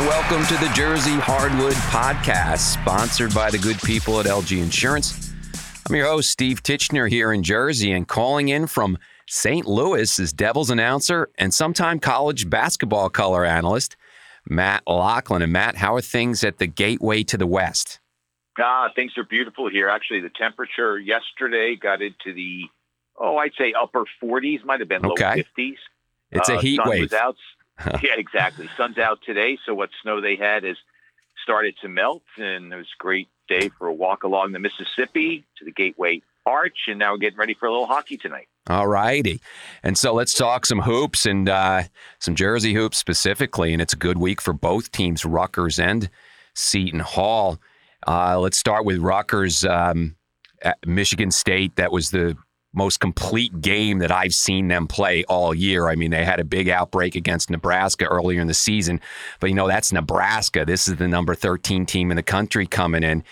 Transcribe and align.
And 0.00 0.08
welcome 0.08 0.46
to 0.46 0.54
the 0.64 0.72
Jersey 0.74 1.10
Hardwood 1.16 1.74
Podcast, 1.74 2.60
sponsored 2.80 3.34
by 3.34 3.50
the 3.50 3.58
good 3.58 3.76
people 3.82 4.18
at 4.18 4.24
LG 4.24 4.56
Insurance. 4.56 5.34
I'm 5.86 5.94
your 5.94 6.06
host, 6.06 6.30
Steve 6.30 6.62
Titchener, 6.62 7.06
here 7.06 7.34
in 7.34 7.42
Jersey, 7.42 7.92
and 7.92 8.08
calling 8.08 8.48
in 8.48 8.66
from 8.66 8.96
St. 9.28 9.66
Louis 9.66 10.18
is 10.18 10.32
Devils 10.32 10.70
announcer 10.70 11.28
and 11.36 11.52
sometime 11.52 11.98
college 11.98 12.48
basketball 12.48 13.10
color 13.10 13.44
analyst, 13.44 13.98
Matt 14.48 14.84
Loughlin. 14.86 15.42
And 15.42 15.52
Matt, 15.52 15.76
how 15.76 15.94
are 15.96 16.00
things 16.00 16.44
at 16.44 16.56
the 16.56 16.66
gateway 16.66 17.22
to 17.24 17.36
the 17.36 17.46
West? 17.46 18.00
Ah, 18.58 18.88
things 18.96 19.12
are 19.18 19.24
beautiful 19.24 19.68
here. 19.68 19.90
Actually, 19.90 20.20
the 20.20 20.30
temperature 20.30 20.98
yesterday 20.98 21.76
got 21.76 22.00
into 22.00 22.32
the, 22.32 22.62
oh, 23.18 23.36
I'd 23.36 23.52
say 23.58 23.74
upper 23.78 24.04
40s, 24.24 24.64
might 24.64 24.80
have 24.80 24.88
been 24.88 25.02
low 25.02 25.14
50s. 25.14 25.74
It's 26.30 26.48
a 26.48 26.54
Uh, 26.54 26.60
heat 26.60 26.76
sun 26.76 26.88
wave. 26.88 27.02
Was 27.02 27.12
out. 27.12 27.36
yeah, 28.02 28.14
exactly. 28.16 28.68
Sun's 28.76 28.98
out 28.98 29.20
today, 29.24 29.58
so 29.64 29.74
what 29.74 29.90
snow 30.02 30.20
they 30.20 30.36
had 30.36 30.64
has 30.64 30.76
started 31.42 31.74
to 31.82 31.88
melt, 31.88 32.22
and 32.36 32.72
it 32.72 32.76
was 32.76 32.86
a 32.86 33.02
great 33.02 33.28
day 33.48 33.70
for 33.70 33.86
a 33.86 33.94
walk 33.94 34.22
along 34.22 34.52
the 34.52 34.58
Mississippi 34.58 35.44
to 35.58 35.64
the 35.64 35.72
Gateway 35.72 36.22
Arch, 36.46 36.86
and 36.88 36.98
now 36.98 37.12
we're 37.12 37.18
getting 37.18 37.38
ready 37.38 37.54
for 37.54 37.66
a 37.66 37.70
little 37.70 37.86
hockey 37.86 38.16
tonight. 38.16 38.48
All 38.68 38.86
righty. 38.86 39.40
And 39.82 39.96
so 39.96 40.14
let's 40.14 40.34
talk 40.34 40.66
some 40.66 40.80
hoops 40.80 41.26
and 41.26 41.48
uh, 41.48 41.84
some 42.18 42.34
Jersey 42.34 42.74
hoops 42.74 42.98
specifically. 42.98 43.72
And 43.72 43.82
it's 43.82 43.92
a 43.92 43.96
good 43.96 44.18
week 44.18 44.40
for 44.40 44.52
both 44.52 44.92
teams, 44.92 45.24
Rutgers 45.24 45.78
and 45.78 46.08
Seton 46.54 47.00
Hall. 47.00 47.58
Uh, 48.06 48.38
let's 48.38 48.58
start 48.58 48.84
with 48.84 48.98
Rutgers, 48.98 49.64
um, 49.64 50.16
Michigan 50.86 51.30
State. 51.30 51.76
That 51.76 51.92
was 51.92 52.10
the 52.10 52.36
most 52.72 53.00
complete 53.00 53.60
game 53.60 53.98
that 53.98 54.12
I've 54.12 54.34
seen 54.34 54.68
them 54.68 54.86
play 54.86 55.24
all 55.24 55.54
year. 55.54 55.88
I 55.88 55.96
mean, 55.96 56.10
they 56.10 56.24
had 56.24 56.40
a 56.40 56.44
big 56.44 56.68
outbreak 56.68 57.16
against 57.16 57.50
Nebraska 57.50 58.04
earlier 58.04 58.40
in 58.40 58.46
the 58.46 58.54
season, 58.54 59.00
but 59.40 59.48
you 59.50 59.56
know, 59.56 59.66
that's 59.66 59.92
Nebraska. 59.92 60.64
This 60.64 60.86
is 60.86 60.96
the 60.96 61.08
number 61.08 61.34
13 61.34 61.86
team 61.86 62.10
in 62.10 62.16
the 62.16 62.22
country 62.22 62.66
coming 62.66 63.02
in. 63.02 63.24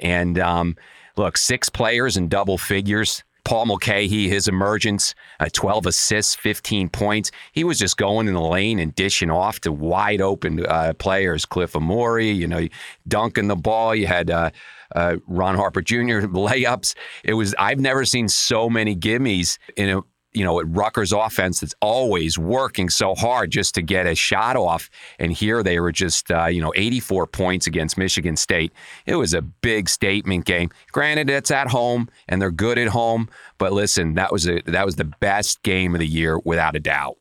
And 0.00 0.38
um, 0.38 0.76
look, 1.16 1.36
six 1.36 1.68
players 1.68 2.16
in 2.16 2.28
double 2.28 2.58
figures. 2.58 3.24
Paul 3.44 3.66
Mulcahy, 3.66 4.28
his 4.28 4.48
emergence, 4.48 5.14
uh, 5.38 5.48
12 5.52 5.86
assists, 5.86 6.34
15 6.34 6.88
points. 6.88 7.30
He 7.52 7.62
was 7.62 7.78
just 7.78 7.98
going 7.98 8.26
in 8.26 8.32
the 8.32 8.40
lane 8.40 8.78
and 8.78 8.94
dishing 8.94 9.30
off 9.30 9.60
to 9.60 9.72
wide 9.72 10.22
open 10.22 10.64
uh, 10.64 10.94
players. 10.98 11.44
Cliff 11.44 11.76
Amori, 11.76 12.30
you 12.30 12.48
know, 12.48 12.66
dunking 13.06 13.48
the 13.48 13.56
ball. 13.56 13.94
You 13.94 14.06
had 14.06 14.30
uh, 14.30 14.50
uh, 14.94 15.16
Ron 15.26 15.56
Harper 15.56 15.82
Jr. 15.82 15.94
layups. 15.96 16.94
It 17.22 17.34
was 17.34 17.54
I've 17.58 17.80
never 17.80 18.04
seen 18.04 18.28
so 18.28 18.68
many 18.68 18.96
gimmies 18.96 19.58
in 19.76 19.90
a 19.90 20.02
you 20.34 20.42
know, 20.42 20.58
at 20.58 20.66
Rutgers 20.68 21.12
offense 21.12 21.60
that's 21.60 21.74
always 21.80 22.36
working 22.36 22.90
so 22.90 23.14
hard 23.14 23.52
just 23.52 23.74
to 23.76 23.82
get 23.82 24.06
a 24.06 24.16
shot 24.16 24.56
off. 24.56 24.90
And 25.20 25.32
here 25.32 25.62
they 25.62 25.78
were 25.78 25.92
just, 25.92 26.30
uh, 26.30 26.46
you 26.46 26.60
know, 26.60 26.72
84 26.74 27.28
points 27.28 27.68
against 27.68 27.96
Michigan 27.96 28.36
State. 28.36 28.72
It 29.06 29.14
was 29.14 29.32
a 29.32 29.40
big 29.40 29.88
statement 29.88 30.44
game. 30.44 30.70
Granted, 30.90 31.30
it's 31.30 31.52
at 31.52 31.68
home 31.68 32.10
and 32.28 32.42
they're 32.42 32.50
good 32.50 32.78
at 32.78 32.88
home, 32.88 33.28
but 33.58 33.72
listen, 33.72 34.14
that 34.14 34.32
was 34.32 34.48
a 34.48 34.60
that 34.66 34.84
was 34.84 34.96
the 34.96 35.04
best 35.04 35.62
game 35.62 35.94
of 35.94 36.00
the 36.00 36.06
year 36.06 36.38
without 36.44 36.74
a 36.74 36.80
doubt. 36.80 37.16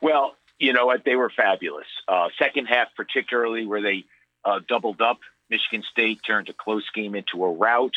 Well, 0.00 0.36
you 0.58 0.72
know 0.72 0.86
what? 0.86 1.04
They 1.04 1.16
were 1.16 1.32
fabulous. 1.36 1.86
Uh, 2.06 2.28
second 2.38 2.66
half, 2.66 2.88
particularly 2.96 3.66
where 3.66 3.82
they 3.82 4.04
uh, 4.44 4.60
doubled 4.68 5.00
up. 5.00 5.18
Michigan 5.50 5.82
State 5.90 6.20
turned 6.26 6.48
a 6.48 6.52
close 6.52 6.88
game 6.94 7.14
into 7.14 7.44
a 7.44 7.52
rout. 7.52 7.92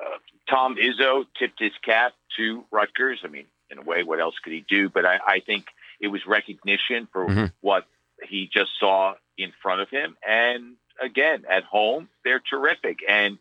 Uh, 0.00 0.18
Tom 0.48 0.76
Izzo 0.76 1.24
tipped 1.38 1.58
his 1.58 1.72
cap 1.84 2.12
to 2.36 2.64
Rutgers. 2.70 3.20
I 3.24 3.28
mean, 3.28 3.46
in 3.70 3.78
a 3.78 3.82
way, 3.82 4.02
what 4.02 4.20
else 4.20 4.34
could 4.42 4.52
he 4.52 4.64
do? 4.68 4.88
But 4.88 5.04
I, 5.04 5.18
I 5.26 5.40
think 5.40 5.66
it 6.00 6.08
was 6.08 6.26
recognition 6.26 7.08
for 7.12 7.26
Mhm. 7.26 7.52
what 7.60 7.86
he 8.22 8.48
just 8.52 8.70
saw 8.78 9.14
in 9.36 9.52
front 9.62 9.80
of 9.80 9.90
him. 9.90 10.16
And 10.26 10.76
again, 11.00 11.44
at 11.50 11.64
home, 11.64 12.08
they're 12.24 12.40
terrific. 12.40 12.98
And 13.08 13.38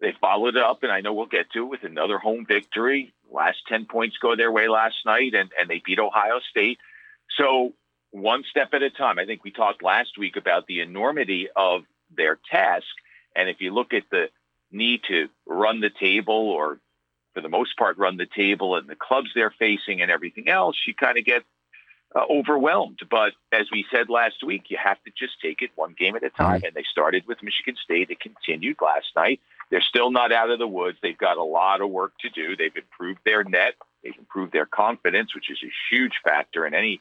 they 0.00 0.12
followed 0.20 0.56
it 0.56 0.62
up, 0.62 0.82
and 0.82 0.92
I 0.92 1.00
know 1.00 1.14
we'll 1.14 1.26
get 1.26 1.50
to 1.52 1.62
it 1.62 1.70
with 1.70 1.84
another 1.84 2.18
home 2.18 2.44
victory. 2.46 3.14
Last 3.30 3.58
10 3.68 3.86
points 3.86 4.18
go 4.18 4.36
their 4.36 4.52
way 4.52 4.68
last 4.68 4.96
night, 5.06 5.34
and, 5.34 5.50
and 5.58 5.70
they 5.70 5.80
beat 5.84 5.98
Ohio 5.98 6.40
State. 6.50 6.78
So 7.38 7.72
one 8.10 8.44
step 8.50 8.74
at 8.74 8.82
a 8.82 8.90
time. 8.90 9.18
I 9.18 9.24
think 9.24 9.42
we 9.42 9.50
talked 9.50 9.82
last 9.82 10.18
week 10.18 10.36
about 10.36 10.66
the 10.66 10.80
enormity 10.80 11.48
of 11.56 11.84
their 12.14 12.38
task. 12.50 12.86
And 13.34 13.48
if 13.48 13.60
you 13.60 13.72
look 13.72 13.92
at 13.92 14.04
the 14.10 14.28
need 14.70 15.02
to 15.08 15.28
run 15.46 15.80
the 15.80 15.90
table 15.90 16.34
or 16.34 16.78
for 17.34 17.40
the 17.40 17.48
most 17.48 17.76
part 17.76 17.98
run 17.98 18.16
the 18.16 18.26
table 18.26 18.76
and 18.76 18.88
the 18.88 18.96
clubs 18.96 19.28
they're 19.34 19.54
facing 19.58 20.00
and 20.00 20.10
everything 20.10 20.48
else, 20.48 20.76
you 20.86 20.94
kind 20.94 21.18
of 21.18 21.24
get 21.24 21.44
uh, 22.14 22.24
overwhelmed. 22.30 23.00
But 23.10 23.32
as 23.52 23.66
we 23.70 23.84
said 23.90 24.08
last 24.08 24.42
week, 24.42 24.64
you 24.68 24.78
have 24.82 25.02
to 25.04 25.10
just 25.16 25.40
take 25.42 25.60
it 25.60 25.70
one 25.74 25.94
game 25.98 26.16
at 26.16 26.22
a 26.22 26.30
time. 26.30 26.62
And 26.64 26.74
they 26.74 26.84
started 26.90 27.26
with 27.26 27.42
Michigan 27.42 27.76
State. 27.82 28.10
It 28.10 28.20
continued 28.20 28.78
last 28.80 29.08
night. 29.14 29.40
They're 29.70 29.82
still 29.82 30.10
not 30.10 30.32
out 30.32 30.50
of 30.50 30.58
the 30.58 30.68
woods. 30.68 30.98
They've 31.02 31.18
got 31.18 31.36
a 31.36 31.42
lot 31.42 31.80
of 31.80 31.90
work 31.90 32.12
to 32.20 32.30
do. 32.30 32.56
They've 32.56 32.74
improved 32.74 33.20
their 33.24 33.44
net. 33.44 33.74
They've 34.02 34.16
improved 34.18 34.52
their 34.52 34.66
confidence, 34.66 35.34
which 35.34 35.50
is 35.50 35.58
a 35.62 35.72
huge 35.90 36.20
factor 36.24 36.64
in 36.64 36.74
any 36.74 37.00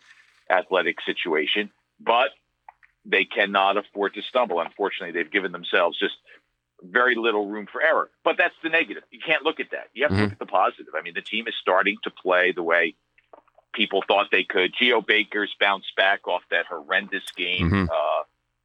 athletic 0.50 0.98
situation. 1.06 1.70
But 2.00 2.30
they 3.06 3.26
cannot 3.26 3.78
afford 3.78 4.14
to 4.16 4.22
stumble. 4.22 4.60
Unfortunately, 4.60 5.12
they've 5.12 5.32
given 5.32 5.52
themselves 5.52 5.98
just 6.00 6.16
very 6.84 7.16
little 7.16 7.48
room 7.48 7.68
for 7.72 7.82
error. 7.82 8.10
But 8.24 8.38
that's 8.38 8.56
the 8.64 8.70
negative. 8.70 9.04
You 9.12 9.20
can't 9.26 9.44
look 9.44 9.60
at 9.60 9.72
that. 9.72 9.88
You 9.94 10.04
have 10.04 10.12
to 10.12 10.18
look 10.24 10.32
at 10.34 10.40
the 10.40 10.46
positive. 10.46 10.94
I 10.98 11.02
mean, 11.02 11.14
the 11.14 11.22
team 11.22 11.48
is 11.48 11.54
starting 11.62 11.98
to 12.04 12.10
play 12.12 12.52
the 12.52 12.64
way 12.64 12.96
people 13.74 14.04
thought 14.08 14.28
they 14.32 14.44
could. 14.44 14.74
Geo 14.78 15.02
Baker's 15.02 15.54
bounced 15.60 15.96
back 15.96 16.28
off 16.28 16.42
that 16.52 16.66
horrendous 16.66 17.24
game 17.36 17.70
Mhm. 17.72 17.90
uh, 17.90 18.24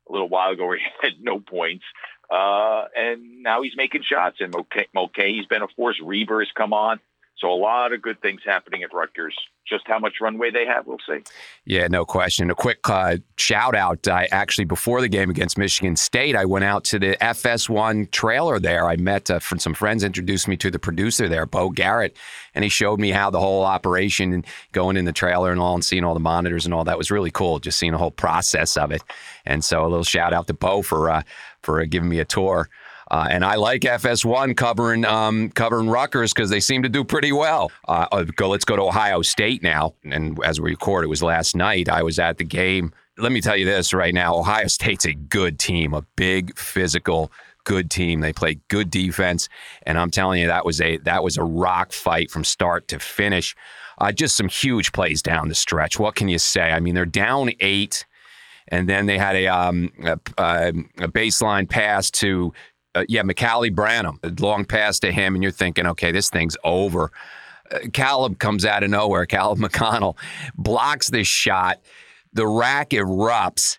a 0.09 0.13
little 0.13 0.29
while 0.29 0.51
ago 0.51 0.67
where 0.67 0.77
he 0.79 0.85
had 1.03 1.21
no 1.21 1.39
points. 1.41 1.85
Uh, 2.31 2.85
and 2.97 3.43
now 3.43 3.63
he's 3.63 3.77
making 3.77 4.03
shots. 4.03 4.37
And 4.41 4.53
Mulcahy, 4.53 4.87
Mulcahy's 4.95 5.47
been 5.47 5.63
a 5.63 5.69
force. 5.69 5.99
Reiber 6.01 6.41
has 6.41 6.51
come 6.55 6.73
on. 6.73 7.01
So 7.41 7.51
a 7.51 7.57
lot 7.57 7.93
of 7.95 8.03
good 8.03 8.21
things 8.21 8.43
happening 8.45 8.83
at 8.83 8.93
Rutgers. 8.93 9.35
Just 9.67 9.85
how 9.87 9.99
much 9.99 10.15
runway 10.21 10.51
they 10.51 10.67
have, 10.67 10.87
we'll 10.87 10.99
see. 11.09 11.21
Yeah, 11.65 11.87
no 11.87 12.05
question. 12.05 12.51
A 12.51 12.55
quick 12.55 12.81
uh, 12.89 13.19
shout 13.37 13.75
out. 13.75 14.07
I 14.09 14.29
actually 14.31 14.65
before 14.65 15.01
the 15.01 15.09
game 15.09 15.31
against 15.31 15.57
Michigan 15.57 15.97
State, 15.97 16.37
I 16.37 16.45
went 16.45 16.65
out 16.65 16.85
to 16.85 16.99
the 16.99 17.17
FS1 17.21 18.11
trailer 18.11 18.59
there. 18.59 18.87
I 18.87 18.97
met 18.97 19.31
uh, 19.31 19.39
from 19.39 19.59
some 19.59 19.73
friends 19.73 20.03
introduced 20.03 20.49
me 20.49 20.57
to 20.59 20.71
the 20.71 20.79
producer 20.79 21.29
there, 21.29 21.47
Bo 21.47 21.71
Garrett, 21.71 22.17
and 22.55 22.65
he 22.65 22.69
showed 22.69 23.01
me 23.01 23.11
how 23.11 23.31
the 23.31 23.41
whole 23.41 23.65
operation 23.65 24.33
and 24.33 24.47
going 24.73 24.97
in 24.97 25.05
the 25.05 25.13
trailer 25.13 25.51
and 25.51 25.61
all, 25.61 25.75
and 25.75 25.85
seeing 25.85 26.05
all 26.05 26.15
the 26.15 26.21
monitors 26.21 26.67
and 26.67 26.75
all 26.75 26.85
that 26.85 26.99
was 26.99 27.11
really 27.11 27.31
cool. 27.31 27.59
Just 27.59 27.79
seeing 27.79 27.93
the 27.93 27.99
whole 27.99 28.11
process 28.11 28.77
of 28.77 28.91
it. 28.91 29.03
And 29.47 29.65
so 29.65 29.83
a 29.83 29.89
little 29.89 30.05
shout 30.05 30.35
out 30.35 30.47
to 30.49 30.55
Bo 30.55 30.83
for 30.83 31.09
uh, 31.09 31.23
for 31.63 31.81
uh, 31.81 31.87
giving 31.89 32.09
me 32.09 32.19
a 32.19 32.25
tour. 32.25 32.69
Uh, 33.11 33.27
and 33.29 33.45
I 33.45 33.57
like 33.57 33.83
FS1 33.83 34.57
covering 34.57 35.05
um, 35.05 35.51
covering 35.51 35.89
Rutgers 35.89 36.33
because 36.33 36.49
they 36.49 36.61
seem 36.61 36.83
to 36.85 36.89
do 36.89 37.03
pretty 37.03 37.33
well. 37.33 37.73
Uh, 37.89 38.07
uh, 38.13 38.25
go, 38.37 38.49
let's 38.49 38.65
go 38.65 38.77
to 38.77 38.83
Ohio 38.83 39.23
State 39.23 39.63
now. 39.63 39.95
And 40.05 40.39
as 40.45 40.61
we 40.61 40.71
record, 40.71 41.05
it 41.05 41.09
was 41.09 41.23
last 41.23 41.57
night. 41.57 41.89
I 41.89 42.03
was 42.03 42.19
at 42.19 42.39
the 42.39 42.45
game. 42.45 42.93
Let 43.19 43.33
me 43.33 43.41
tell 43.41 43.57
you 43.57 43.65
this 43.65 43.93
right 43.93 44.15
now: 44.15 44.37
Ohio 44.37 44.69
State's 44.69 45.07
a 45.07 45.15
good 45.15 45.59
team, 45.59 45.93
a 45.93 46.03
big 46.15 46.57
physical, 46.57 47.33
good 47.65 47.91
team. 47.91 48.21
They 48.21 48.33
play 48.33 48.61
good 48.69 48.91
defense, 48.91 49.49
and 49.83 49.99
I'm 49.99 50.11
telling 50.11 50.41
you, 50.41 50.47
that 50.47 50.65
was 50.65 50.81
a 50.81 50.99
that 50.99 51.25
was 51.25 51.37
a 51.37 51.43
rock 51.43 51.93
fight 51.93 52.31
from 52.31 52.45
start 52.45 52.87
to 52.89 53.01
finish. 53.01 53.57
Uh, 53.99 54.13
just 54.13 54.37
some 54.37 54.49
huge 54.49 54.93
plays 54.93 55.21
down 55.21 55.49
the 55.49 55.55
stretch. 55.55 55.99
What 55.99 56.15
can 56.15 56.29
you 56.29 56.39
say? 56.39 56.71
I 56.71 56.81
mean, 56.81 56.95
they're 56.95 57.05
down 57.05 57.51
eight 57.59 58.07
and 58.71 58.89
then 58.89 59.07
they 59.07 59.19
had 59.19 59.37
a 59.37 59.47
um, 59.49 59.93
a, 60.05 60.19
a 60.39 60.69
a 60.99 61.09
baseline 61.09 61.69
pass 61.69 62.11
to 62.11 62.53
uh, 62.95 63.05
yeah 63.09 63.23
Malaki 63.23 63.75
Branham, 63.75 64.19
long 64.39 64.65
pass 64.65 64.99
to 65.01 65.13
him, 65.13 65.35
and 65.35 65.43
you're 65.43 65.53
thinking, 65.53 65.87
okay, 65.87 66.13
this 66.13 66.31
thing's 66.31 66.57
over. 66.65 67.11
Uh, 67.71 67.79
Caleb 67.93 68.39
comes 68.39 68.65
out 68.65 68.83
of 68.83 68.91
nowhere. 68.91 69.27
Caleb 69.27 69.59
McConnell 69.61 70.17
blocks 70.55 71.11
this 71.11 71.29
shot. 71.29 71.81
The 72.33 72.47
RAC 72.47 72.91
erupts. 72.91 73.79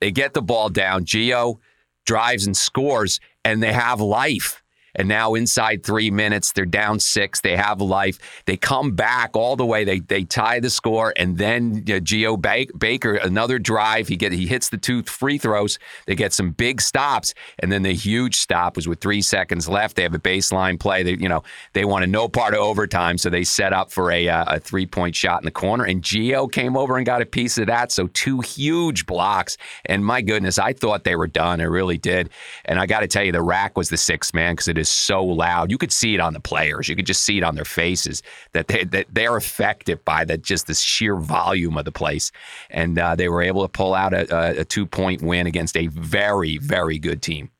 They 0.00 0.10
get 0.10 0.34
the 0.34 0.42
ball 0.42 0.68
down. 0.68 1.04
Geo 1.04 1.60
drives 2.06 2.46
and 2.46 2.56
scores, 2.56 3.20
and 3.44 3.62
they 3.62 3.72
have 3.72 4.00
life. 4.00 4.62
And 4.94 5.08
now 5.08 5.34
inside 5.34 5.84
three 5.84 6.10
minutes, 6.10 6.52
they're 6.52 6.64
down 6.64 7.00
six. 7.00 7.40
They 7.40 7.56
have 7.56 7.80
life. 7.80 8.18
They 8.46 8.56
come 8.56 8.92
back 8.92 9.30
all 9.34 9.56
the 9.56 9.66
way. 9.66 9.84
They 9.84 10.00
they 10.00 10.24
tie 10.24 10.60
the 10.60 10.70
score, 10.70 11.12
and 11.16 11.38
then 11.38 11.84
uh, 11.90 12.00
Geo 12.00 12.36
ba- 12.36 12.66
Baker 12.76 13.14
another 13.14 13.58
drive. 13.58 14.08
He 14.08 14.16
get 14.16 14.32
he 14.32 14.46
hits 14.46 14.68
the 14.68 14.78
two 14.78 15.02
free 15.02 15.38
throws. 15.38 15.78
They 16.06 16.14
get 16.14 16.32
some 16.32 16.50
big 16.50 16.80
stops, 16.80 17.34
and 17.58 17.70
then 17.70 17.82
the 17.82 17.94
huge 17.94 18.36
stop 18.36 18.76
was 18.76 18.88
with 18.88 19.00
three 19.00 19.22
seconds 19.22 19.68
left. 19.68 19.96
They 19.96 20.02
have 20.02 20.14
a 20.14 20.18
baseline 20.18 20.80
play. 20.80 21.02
They 21.02 21.14
you 21.14 21.28
know 21.28 21.42
they 21.72 21.84
wanted 21.84 22.10
no 22.10 22.28
part 22.28 22.54
of 22.54 22.60
overtime, 22.60 23.18
so 23.18 23.30
they 23.30 23.44
set 23.44 23.72
up 23.72 23.90
for 23.90 24.10
a 24.10 24.28
uh, 24.28 24.56
a 24.56 24.60
three 24.60 24.86
point 24.86 25.14
shot 25.14 25.40
in 25.40 25.44
the 25.44 25.50
corner. 25.50 25.84
And 25.84 26.02
Geo 26.02 26.46
came 26.46 26.76
over 26.76 26.96
and 26.96 27.06
got 27.06 27.22
a 27.22 27.26
piece 27.26 27.58
of 27.58 27.66
that. 27.66 27.92
So 27.92 28.08
two 28.08 28.40
huge 28.40 29.06
blocks. 29.06 29.56
And 29.84 30.04
my 30.04 30.22
goodness, 30.22 30.58
I 30.58 30.72
thought 30.72 31.04
they 31.04 31.16
were 31.16 31.26
done. 31.26 31.60
I 31.60 31.64
really 31.64 31.98
did. 31.98 32.30
And 32.64 32.78
I 32.78 32.86
got 32.86 33.00
to 33.00 33.06
tell 33.06 33.24
you, 33.24 33.32
the 33.32 33.42
RAC 33.42 33.76
was 33.76 33.88
the 33.88 33.96
sixth 33.96 34.34
man 34.34 34.54
because 34.54 34.68
it 34.68 34.77
is 34.78 34.88
so 34.88 35.24
loud. 35.24 35.70
You 35.70 35.78
could 35.78 35.92
see 35.92 36.14
it 36.14 36.20
on 36.20 36.32
the 36.32 36.40
players. 36.40 36.88
You 36.88 36.96
could 36.96 37.06
just 37.06 37.22
see 37.22 37.38
it 37.38 37.44
on 37.44 37.54
their 37.54 37.64
faces 37.64 38.22
that 38.52 38.68
they 38.68 38.84
that 38.84 39.06
they're 39.12 39.36
affected 39.36 40.04
by 40.04 40.24
that 40.24 40.42
just 40.42 40.66
the 40.66 40.74
sheer 40.74 41.16
volume 41.16 41.76
of 41.76 41.84
the 41.84 41.92
place. 41.92 42.32
And 42.70 42.98
uh, 42.98 43.16
they 43.16 43.28
were 43.28 43.42
able 43.42 43.62
to 43.62 43.68
pull 43.68 43.94
out 43.94 44.14
a, 44.14 44.60
a 44.60 44.64
two 44.64 44.86
point 44.86 45.22
win 45.22 45.46
against 45.46 45.76
a 45.76 45.88
very 45.88 46.58
very 46.58 46.98
good 46.98 47.22
team. 47.22 47.50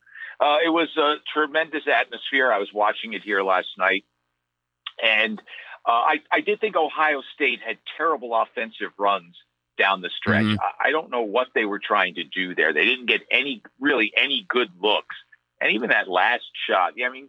Uh, 0.40 0.58
it 0.64 0.70
was 0.70 0.88
a 0.96 1.16
tremendous 1.32 1.82
atmosphere. 1.92 2.52
I 2.52 2.58
was 2.58 2.68
watching 2.72 3.12
it 3.12 3.22
here 3.24 3.42
last 3.42 3.68
night, 3.76 4.04
and 5.02 5.40
uh, 5.84 5.90
I, 5.90 6.16
I 6.30 6.40
did 6.40 6.60
think 6.60 6.76
Ohio 6.76 7.22
State 7.34 7.60
had 7.66 7.78
terrible 7.96 8.34
offensive 8.34 8.92
runs 8.98 9.34
down 9.78 10.00
the 10.00 10.10
stretch. 10.16 10.44
Mm-hmm. 10.44 10.60
I, 10.60 10.88
I 10.88 10.90
don't 10.90 11.10
know 11.10 11.22
what 11.22 11.48
they 11.54 11.64
were 11.64 11.78
trying 11.78 12.16
to 12.16 12.24
do 12.24 12.54
there. 12.54 12.72
They 12.72 12.84
didn't 12.84 13.06
get 13.06 13.22
any 13.30 13.62
really 13.80 14.12
any 14.16 14.44
good 14.48 14.68
looks, 14.80 15.16
and 15.60 15.72
even 15.72 15.90
that 15.90 16.08
last 16.08 16.44
shot. 16.68 16.94
Yeah, 16.96 17.08
I 17.08 17.10
mean, 17.10 17.28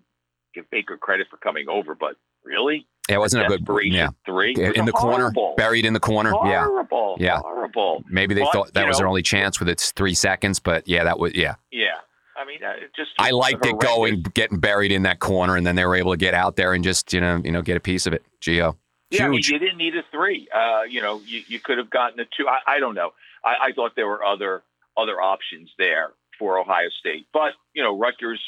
give 0.53 0.69
Baker 0.69 0.97
credit 0.97 1.27
for 1.29 1.37
coming 1.37 1.67
over, 1.69 1.95
but 1.95 2.15
really. 2.43 2.87
Yeah, 3.07 3.15
it 3.15 3.19
wasn't 3.19 3.45
a 3.45 3.57
good 3.57 3.67
yeah. 3.91 4.09
three 4.23 4.53
in 4.55 4.85
the 4.85 4.91
horrible, 4.93 5.31
corner, 5.31 5.55
buried 5.55 5.83
in 5.83 5.93
the 5.93 5.99
corner. 5.99 6.29
Horrible, 6.29 7.17
yeah, 7.19 7.33
yeah, 7.33 7.39
horrible. 7.39 8.03
Maybe 8.07 8.35
they 8.35 8.41
but, 8.41 8.53
thought 8.53 8.73
that 8.75 8.87
was 8.87 8.97
know, 8.97 8.99
their 8.99 9.07
only 9.07 9.23
chance 9.23 9.59
with 9.59 9.67
its 9.67 9.91
three 9.93 10.13
seconds, 10.13 10.59
but 10.59 10.87
yeah, 10.87 11.03
that 11.05 11.17
was 11.17 11.33
yeah. 11.33 11.55
Yeah, 11.71 11.95
I 12.37 12.45
mean, 12.45 12.63
uh, 12.63 12.73
just 12.95 13.09
I 13.17 13.31
liked 13.31 13.65
it 13.65 13.79
going, 13.79 14.21
getting 14.35 14.59
buried 14.59 14.91
in 14.91 15.01
that 15.03 15.17
corner, 15.17 15.55
and 15.55 15.65
then 15.65 15.75
they 15.75 15.85
were 15.85 15.95
able 15.95 16.11
to 16.11 16.17
get 16.17 16.35
out 16.35 16.55
there 16.55 16.73
and 16.73 16.83
just 16.83 17.11
you 17.11 17.19
know 17.19 17.41
you 17.43 17.51
know 17.51 17.63
get 17.63 17.77
a 17.77 17.79
piece 17.79 18.05
of 18.05 18.13
it. 18.13 18.23
Geo. 18.41 18.77
Yeah, 19.09 19.25
I 19.25 19.29
mean, 19.29 19.41
you 19.43 19.57
didn't 19.57 19.77
need 19.77 19.95
a 19.95 20.03
three. 20.11 20.47
Uh, 20.53 20.83
you 20.83 21.01
know, 21.01 21.19
you, 21.25 21.41
you 21.47 21.59
could 21.59 21.79
have 21.79 21.89
gotten 21.89 22.19
a 22.19 22.25
two. 22.25 22.47
I, 22.47 22.75
I 22.75 22.79
don't 22.79 22.93
know. 22.93 23.13
I, 23.43 23.69
I 23.69 23.71
thought 23.71 23.93
there 23.95 24.05
were 24.05 24.23
other 24.23 24.61
other 24.95 25.19
options 25.19 25.71
there 25.79 26.11
for 26.39 26.57
Ohio 26.57 26.89
State, 26.99 27.27
but 27.31 27.53
you 27.73 27.83
know, 27.83 27.97
Rutgers 27.97 28.41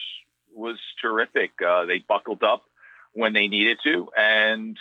was 0.54 0.78
terrific. 1.02 1.52
Uh, 1.62 1.86
they 1.86 2.00
buckled 2.00 2.44
up 2.44 2.64
when 3.14 3.34
they 3.34 3.48
needed 3.48 3.78
to, 3.84 4.10
and 4.18 4.78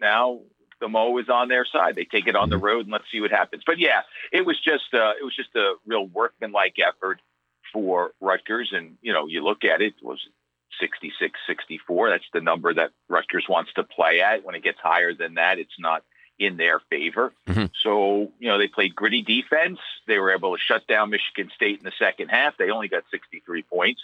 now 0.00 0.40
the 0.80 0.88
Mo 0.88 1.18
is 1.18 1.28
on 1.28 1.48
their 1.48 1.66
side. 1.66 1.94
They 1.94 2.04
take 2.04 2.26
it 2.26 2.36
on 2.36 2.50
the 2.50 2.56
mm-hmm. 2.56 2.64
road, 2.64 2.80
and 2.86 2.92
let's 2.92 3.04
see 3.10 3.20
what 3.20 3.30
happens. 3.30 3.62
But 3.66 3.78
yeah, 3.78 4.02
it 4.32 4.44
was 4.44 4.58
just 4.60 4.92
uh, 4.94 5.12
it 5.20 5.24
was 5.24 5.34
just 5.34 5.54
a 5.56 5.74
real 5.86 6.06
workmanlike 6.06 6.76
effort 6.78 7.20
for 7.72 8.12
Rutgers, 8.20 8.70
and 8.72 8.96
you 9.02 9.12
know, 9.12 9.26
you 9.26 9.44
look 9.44 9.64
at 9.64 9.80
it, 9.80 9.94
it 10.00 10.04
was 10.04 10.20
66, 10.80 11.38
64. 11.46 12.10
That's 12.10 12.24
the 12.32 12.40
number 12.40 12.72
that 12.74 12.90
Rutgers 13.08 13.46
wants 13.48 13.72
to 13.74 13.84
play 13.84 14.20
at. 14.20 14.44
When 14.44 14.54
it 14.54 14.62
gets 14.62 14.78
higher 14.82 15.14
than 15.14 15.34
that, 15.34 15.58
it's 15.58 15.78
not 15.78 16.02
in 16.40 16.56
their 16.56 16.80
favor. 16.90 17.32
Mm-hmm. 17.46 17.66
So, 17.82 18.32
you 18.40 18.48
know, 18.48 18.58
they 18.58 18.66
played 18.66 18.96
gritty 18.96 19.22
defense. 19.22 19.78
They 20.08 20.18
were 20.18 20.32
able 20.32 20.56
to 20.56 20.60
shut 20.60 20.86
down 20.88 21.10
Michigan 21.10 21.52
State 21.54 21.78
in 21.78 21.84
the 21.84 21.92
second 21.98 22.28
half. 22.28 22.56
They 22.56 22.70
only 22.70 22.88
got 22.88 23.04
63 23.10 23.62
points. 23.64 24.00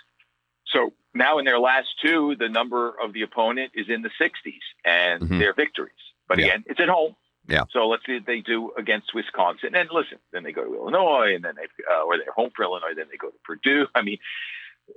So 0.67 0.93
now 1.15 1.39
in 1.39 1.47
their 1.47 1.59
last 1.59 1.89
two, 2.03 2.37
the 2.39 2.49
number 2.49 2.95
of 3.03 3.15
the 3.15 3.23
opponent 3.23 3.73
is 3.75 3.87
in 3.89 4.03
the 4.03 4.11
60s 4.21 4.59
and 4.85 5.23
mm-hmm. 5.23 5.39
their 5.39 5.55
victories. 5.55 5.95
But 6.29 6.39
yeah. 6.39 6.47
again, 6.47 6.65
it's 6.67 6.81
at 6.81 6.89
home. 6.89 7.17
Yeah. 7.49 7.63
So 7.71 7.87
let's 7.89 8.05
see 8.05 8.15
what 8.15 8.27
they 8.27 8.41
do 8.41 8.73
against 8.77 9.15
Wisconsin. 9.15 9.75
And 9.75 9.89
listen, 9.91 10.19
then 10.33 10.43
they 10.43 10.53
go 10.53 10.65
to 10.65 10.75
Illinois, 10.75 11.35
and 11.35 11.45
then 11.45 11.55
they 11.57 11.69
uh, 11.89 12.03
or 12.03 12.19
they're 12.19 12.33
home 12.35 12.51
for 12.55 12.65
Illinois. 12.65 12.95
Then 12.97 13.07
they 13.09 13.17
go 13.17 13.29
to 13.29 13.39
Purdue. 13.45 13.87
I 13.95 14.03
mean, 14.03 14.19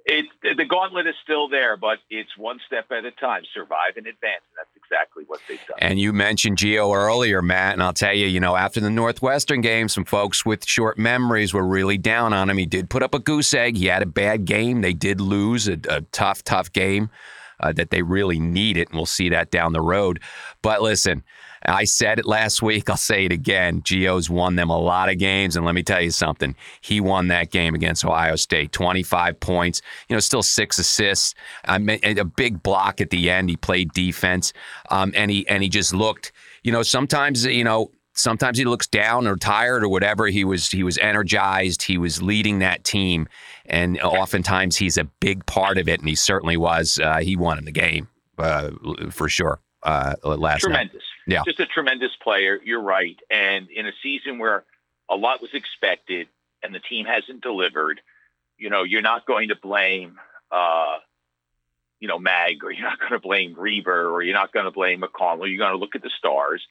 it 0.05 0.25
the 0.57 0.65
gauntlet 0.65 1.07
is 1.07 1.15
still 1.23 1.47
there, 1.49 1.77
but 1.77 1.99
it's 2.09 2.35
one 2.37 2.59
step 2.65 2.91
at 2.91 3.05
a 3.05 3.11
time. 3.11 3.43
Survive 3.53 3.97
and 3.97 4.07
advance, 4.07 4.43
and 4.49 4.57
that's 4.57 4.69
exactly 4.75 5.23
what 5.27 5.39
they've 5.47 5.59
done. 5.67 5.77
And 5.79 5.99
you 5.99 6.13
mentioned 6.13 6.57
Geo 6.57 6.93
earlier, 6.93 7.41
Matt, 7.41 7.73
and 7.73 7.83
I'll 7.83 7.93
tell 7.93 8.13
you, 8.13 8.27
you 8.27 8.39
know, 8.39 8.55
after 8.55 8.79
the 8.79 8.89
Northwestern 8.89 9.61
game, 9.61 9.89
some 9.89 10.05
folks 10.05 10.45
with 10.45 10.65
short 10.65 10.97
memories 10.97 11.53
were 11.53 11.65
really 11.65 11.97
down 11.97 12.33
on 12.33 12.49
him. 12.49 12.57
He 12.57 12.65
did 12.65 12.89
put 12.89 13.03
up 13.03 13.13
a 13.13 13.19
goose 13.19 13.53
egg. 13.53 13.77
He 13.77 13.87
had 13.87 14.01
a 14.01 14.07
bad 14.07 14.45
game. 14.45 14.81
They 14.81 14.93
did 14.93 15.21
lose 15.21 15.67
a, 15.67 15.79
a 15.89 16.01
tough, 16.11 16.43
tough 16.43 16.71
game 16.71 17.09
uh, 17.59 17.73
that 17.73 17.89
they 17.89 18.01
really 18.01 18.39
need 18.39 18.77
it, 18.77 18.89
and 18.89 18.97
we'll 18.97 19.05
see 19.05 19.29
that 19.29 19.51
down 19.51 19.73
the 19.73 19.81
road. 19.81 20.21
But 20.61 20.81
listen. 20.81 21.23
I 21.65 21.83
said 21.83 22.19
it 22.19 22.25
last 22.25 22.61
week. 22.61 22.89
I'll 22.89 22.97
say 22.97 23.25
it 23.25 23.31
again. 23.31 23.81
Geo's 23.81 24.29
won 24.29 24.55
them 24.55 24.69
a 24.69 24.77
lot 24.77 25.09
of 25.09 25.17
games. 25.17 25.55
And 25.55 25.65
let 25.65 25.75
me 25.75 25.83
tell 25.83 26.01
you 26.01 26.11
something. 26.11 26.55
He 26.81 27.01
won 27.01 27.27
that 27.27 27.51
game 27.51 27.75
against 27.75 28.05
Ohio 28.05 28.35
State, 28.35 28.71
25 28.71 29.39
points, 29.39 29.81
you 30.07 30.15
know, 30.15 30.19
still 30.19 30.43
six 30.43 30.79
assists, 30.79 31.35
um, 31.65 31.89
a 31.89 32.23
big 32.23 32.63
block 32.63 33.01
at 33.01 33.09
the 33.09 33.29
end. 33.29 33.49
He 33.49 33.57
played 33.57 33.91
defense. 33.93 34.53
Um, 34.89 35.11
and 35.15 35.29
he, 35.29 35.47
and 35.47 35.61
he 35.61 35.69
just 35.69 35.93
looked, 35.93 36.31
you 36.63 36.71
know, 36.71 36.83
sometimes, 36.83 37.45
you 37.45 37.63
know, 37.63 37.91
sometimes 38.13 38.57
he 38.57 38.65
looks 38.65 38.87
down 38.87 39.27
or 39.27 39.35
tired 39.35 39.83
or 39.83 39.89
whatever. 39.89 40.27
He 40.27 40.43
was, 40.43 40.69
he 40.69 40.83
was 40.83 40.97
energized. 40.99 41.83
He 41.83 41.97
was 41.97 42.21
leading 42.21 42.59
that 42.59 42.83
team. 42.83 43.27
And 43.65 43.99
oftentimes 43.99 44.77
he's 44.77 44.97
a 44.97 45.03
big 45.03 45.45
part 45.45 45.77
of 45.77 45.87
it. 45.87 45.99
And 45.99 46.09
he 46.09 46.15
certainly 46.15 46.57
was. 46.57 46.99
Uh, 47.01 47.17
he 47.17 47.35
won 47.35 47.57
in 47.57 47.65
the 47.65 47.71
game 47.71 48.07
uh, 48.37 48.71
for 49.11 49.29
sure. 49.29 49.59
Uh, 49.83 50.15
last 50.23 50.61
Tremendous. 50.61 51.03
Yeah. 51.29 51.43
Just 51.45 51.59
a 51.59 51.65
tremendous 51.65 52.11
player. 52.21 52.59
You're 52.63 52.81
right. 52.81 53.19
And 53.29 53.69
in 53.69 53.85
a 53.85 53.91
season 54.01 54.39
where 54.39 54.63
a 55.09 55.15
lot 55.15 55.41
was 55.41 55.53
expected 55.53 56.27
and 56.63 56.73
the 56.73 56.79
team 56.79 57.05
hasn't 57.05 57.41
delivered, 57.41 58.01
you 58.57 58.69
know, 58.69 58.83
you're 58.83 59.01
not 59.01 59.25
going 59.25 59.49
to 59.49 59.55
blame, 59.55 60.19
uh, 60.51 60.97
you 61.99 62.07
know, 62.07 62.19
Mag 62.19 62.63
or 62.63 62.71
you're 62.71 62.89
not 62.89 62.99
going 62.99 63.11
to 63.11 63.19
blame 63.19 63.55
Reiber 63.55 64.09
or 64.11 64.21
you're 64.21 64.35
not 64.35 64.53
going 64.53 64.65
to 64.65 64.71
blame 64.71 65.01
McConnell. 65.01 65.49
You're 65.49 65.57
going 65.57 65.71
to 65.71 65.77
look 65.77 65.95
at 65.95 66.03
the 66.03 66.11
stars. 66.17 66.65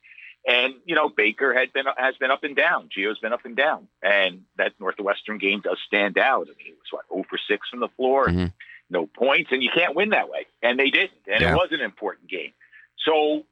And, 0.46 0.74
you 0.86 0.94
know, 0.94 1.08
Baker 1.08 1.52
had 1.52 1.72
been, 1.72 1.84
has 1.96 2.16
been 2.16 2.30
up 2.30 2.44
and 2.44 2.56
down. 2.56 2.88
Geo's 2.90 3.18
been 3.18 3.32
up 3.32 3.44
and 3.44 3.56
down. 3.56 3.88
And 4.02 4.42
that 4.56 4.72
Northwestern 4.78 5.38
game 5.38 5.60
does 5.60 5.78
stand 5.86 6.16
out. 6.16 6.46
I 6.46 6.56
mean, 6.56 6.72
it 6.72 6.78
was 6.78 6.90
what, 6.90 7.04
0 7.12 7.24
for 7.28 7.38
6 7.38 7.68
from 7.68 7.80
the 7.80 7.88
floor, 7.96 8.28
mm-hmm. 8.28 8.46
no 8.88 9.06
points, 9.06 9.50
and 9.52 9.62
you 9.62 9.70
can't 9.74 9.94
win 9.94 10.10
that 10.10 10.30
way. 10.30 10.46
And 10.62 10.78
they 10.78 10.90
didn't. 10.90 11.20
And 11.26 11.42
yeah. 11.42 11.52
it 11.52 11.54
was 11.54 11.68
an 11.72 11.80
important 11.80 12.30
game. 12.30 12.52
So 13.04 13.44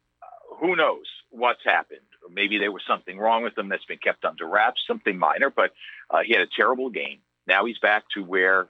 who 0.60 0.76
knows 0.76 1.06
what's 1.30 1.64
happened? 1.64 2.00
Maybe 2.32 2.58
there 2.58 2.72
was 2.72 2.82
something 2.88 3.18
wrong 3.18 3.42
with 3.42 3.56
him 3.56 3.68
that's 3.68 3.84
been 3.84 3.98
kept 3.98 4.24
under 4.24 4.48
wraps, 4.48 4.80
something 4.86 5.16
minor, 5.16 5.50
but 5.50 5.72
uh, 6.10 6.18
he 6.24 6.32
had 6.32 6.42
a 6.42 6.48
terrible 6.56 6.90
game. 6.90 7.18
Now 7.46 7.64
he's 7.64 7.78
back 7.78 8.04
to 8.14 8.22
where. 8.22 8.68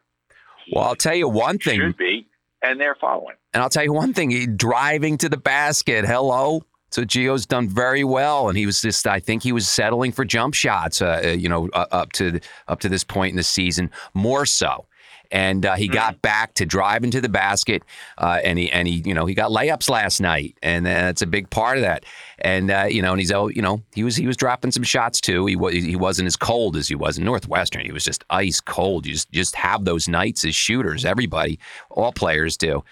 Well, 0.72 0.84
I'll 0.84 0.96
tell 0.96 1.14
you 1.14 1.28
one 1.28 1.58
thing. 1.58 1.80
Should 1.80 1.96
be, 1.96 2.26
and 2.62 2.80
they're 2.80 2.96
following. 2.96 3.36
And 3.54 3.62
I'll 3.62 3.70
tell 3.70 3.84
you 3.84 3.92
one 3.92 4.12
thing: 4.12 4.30
he, 4.30 4.46
driving 4.46 5.16
to 5.18 5.28
the 5.28 5.36
basket. 5.36 6.04
Hello. 6.04 6.62
So 6.90 7.04
Geo's 7.04 7.46
done 7.46 7.68
very 7.68 8.04
well, 8.04 8.48
and 8.48 8.56
he 8.58 8.66
was 8.66 8.80
just. 8.80 9.06
I 9.06 9.20
think 9.20 9.42
he 9.42 9.52
was 9.52 9.68
settling 9.68 10.12
for 10.12 10.24
jump 10.24 10.54
shots. 10.54 11.00
Uh, 11.00 11.20
uh 11.24 11.28
you 11.28 11.48
know, 11.48 11.68
uh, 11.72 11.86
up 11.90 12.12
to 12.12 12.40
up 12.68 12.80
to 12.80 12.88
this 12.88 13.04
point 13.04 13.30
in 13.30 13.36
the 13.36 13.42
season, 13.42 13.90
more 14.14 14.44
so 14.44 14.86
and 15.30 15.66
uh, 15.66 15.74
he 15.74 15.86
mm-hmm. 15.86 15.94
got 15.94 16.22
back 16.22 16.54
to 16.54 16.66
driving 16.66 17.10
to 17.10 17.20
the 17.20 17.28
basket, 17.28 17.82
uh, 18.18 18.40
and 18.44 18.58
he 18.58 18.70
and 18.70 18.88
he 18.88 19.02
you 19.04 19.14
know 19.14 19.26
he 19.26 19.34
got 19.34 19.50
layups 19.50 19.88
last 19.90 20.20
night, 20.20 20.56
and 20.62 20.86
that's 20.86 21.22
a 21.22 21.26
big 21.26 21.50
part 21.50 21.78
of 21.78 21.82
that. 21.82 22.04
And 22.38 22.70
uh, 22.70 22.86
you 22.90 23.02
know, 23.02 23.12
and 23.12 23.20
he's 23.20 23.32
oh 23.32 23.48
you 23.48 23.62
know 23.62 23.82
he 23.94 24.04
was 24.04 24.16
he 24.16 24.26
was 24.26 24.36
dropping 24.36 24.72
some 24.72 24.82
shots 24.82 25.20
too. 25.20 25.46
He 25.46 25.56
was 25.56 25.74
he 25.74 25.96
wasn't 25.96 26.26
as 26.26 26.36
cold 26.36 26.76
as 26.76 26.88
he 26.88 26.94
was 26.94 27.18
in 27.18 27.24
Northwestern. 27.24 27.84
He 27.84 27.92
was 27.92 28.04
just 28.04 28.24
ice 28.30 28.60
cold. 28.60 29.06
You 29.06 29.12
just 29.12 29.30
just 29.32 29.54
have 29.56 29.84
those 29.84 30.08
nights 30.08 30.44
as 30.44 30.54
shooters. 30.54 31.04
Everybody, 31.04 31.58
all 31.90 32.12
players 32.12 32.56
do. 32.56 32.84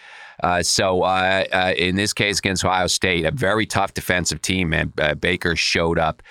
Uh, 0.42 0.62
so 0.62 1.02
uh, 1.02 1.44
uh, 1.52 1.72
in 1.76 1.96
this 1.96 2.12
case 2.12 2.38
against 2.38 2.64
Ohio 2.64 2.86
State, 2.86 3.24
a 3.24 3.30
very 3.30 3.66
tough 3.66 3.94
defensive 3.94 4.42
team, 4.42 4.70
man. 4.70 4.92
Uh, 4.98 5.14
Baker 5.14 5.54
showed 5.56 5.98
up 5.98 6.22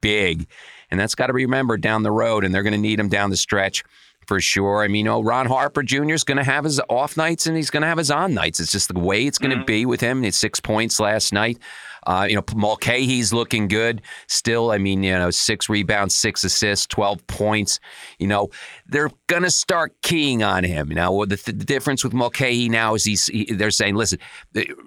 big, 0.00 0.46
and 0.90 0.98
that's 0.98 1.14
got 1.14 1.28
to 1.28 1.32
be 1.32 1.44
remembered 1.44 1.80
down 1.80 2.02
the 2.02 2.10
road, 2.10 2.44
and 2.44 2.54
they're 2.54 2.62
going 2.62 2.72
to 2.72 2.78
need 2.78 2.98
him 2.98 3.08
down 3.08 3.30
the 3.30 3.36
stretch 3.36 3.84
for 4.26 4.40
sure. 4.40 4.82
I 4.82 4.88
mean, 4.88 5.04
you 5.04 5.04
know, 5.04 5.22
Ron 5.22 5.46
Harper 5.46 5.82
Jr. 5.82 6.12
is 6.12 6.24
going 6.24 6.38
to 6.38 6.44
have 6.44 6.64
his 6.64 6.80
off 6.88 7.16
nights 7.16 7.46
and 7.46 7.56
he's 7.56 7.70
going 7.70 7.82
to 7.82 7.86
have 7.86 7.98
his 7.98 8.10
on 8.10 8.34
nights. 8.34 8.60
It's 8.60 8.72
just 8.72 8.92
the 8.92 8.98
way 8.98 9.26
it's 9.26 9.38
going 9.38 9.50
to 9.50 9.56
mm-hmm. 9.56 9.66
be 9.66 9.86
with 9.86 10.00
him. 10.00 10.24
It's 10.24 10.36
six 10.36 10.60
points 10.60 11.00
last 11.00 11.32
night. 11.32 11.58
Uh, 12.06 12.26
you 12.28 12.36
know, 12.36 12.44
Mulcahy's 12.54 13.32
looking 13.32 13.68
good 13.68 14.02
still. 14.26 14.70
I 14.70 14.78
mean, 14.78 15.02
you 15.02 15.12
know, 15.12 15.30
six 15.30 15.68
rebounds, 15.68 16.14
six 16.14 16.44
assists, 16.44 16.86
12 16.88 17.26
points. 17.26 17.80
You 18.18 18.26
know, 18.26 18.50
they're 18.86 19.10
going 19.26 19.42
to 19.42 19.50
start 19.50 19.94
keying 20.02 20.42
on 20.42 20.64
him. 20.64 20.88
Now, 20.88 21.24
the, 21.24 21.36
the 21.46 21.52
difference 21.52 22.04
with 22.04 22.12
Mulcahy 22.12 22.68
now 22.68 22.94
is 22.94 23.04
he's, 23.04 23.26
he, 23.26 23.46
they're 23.52 23.70
saying, 23.70 23.94
listen, 23.94 24.18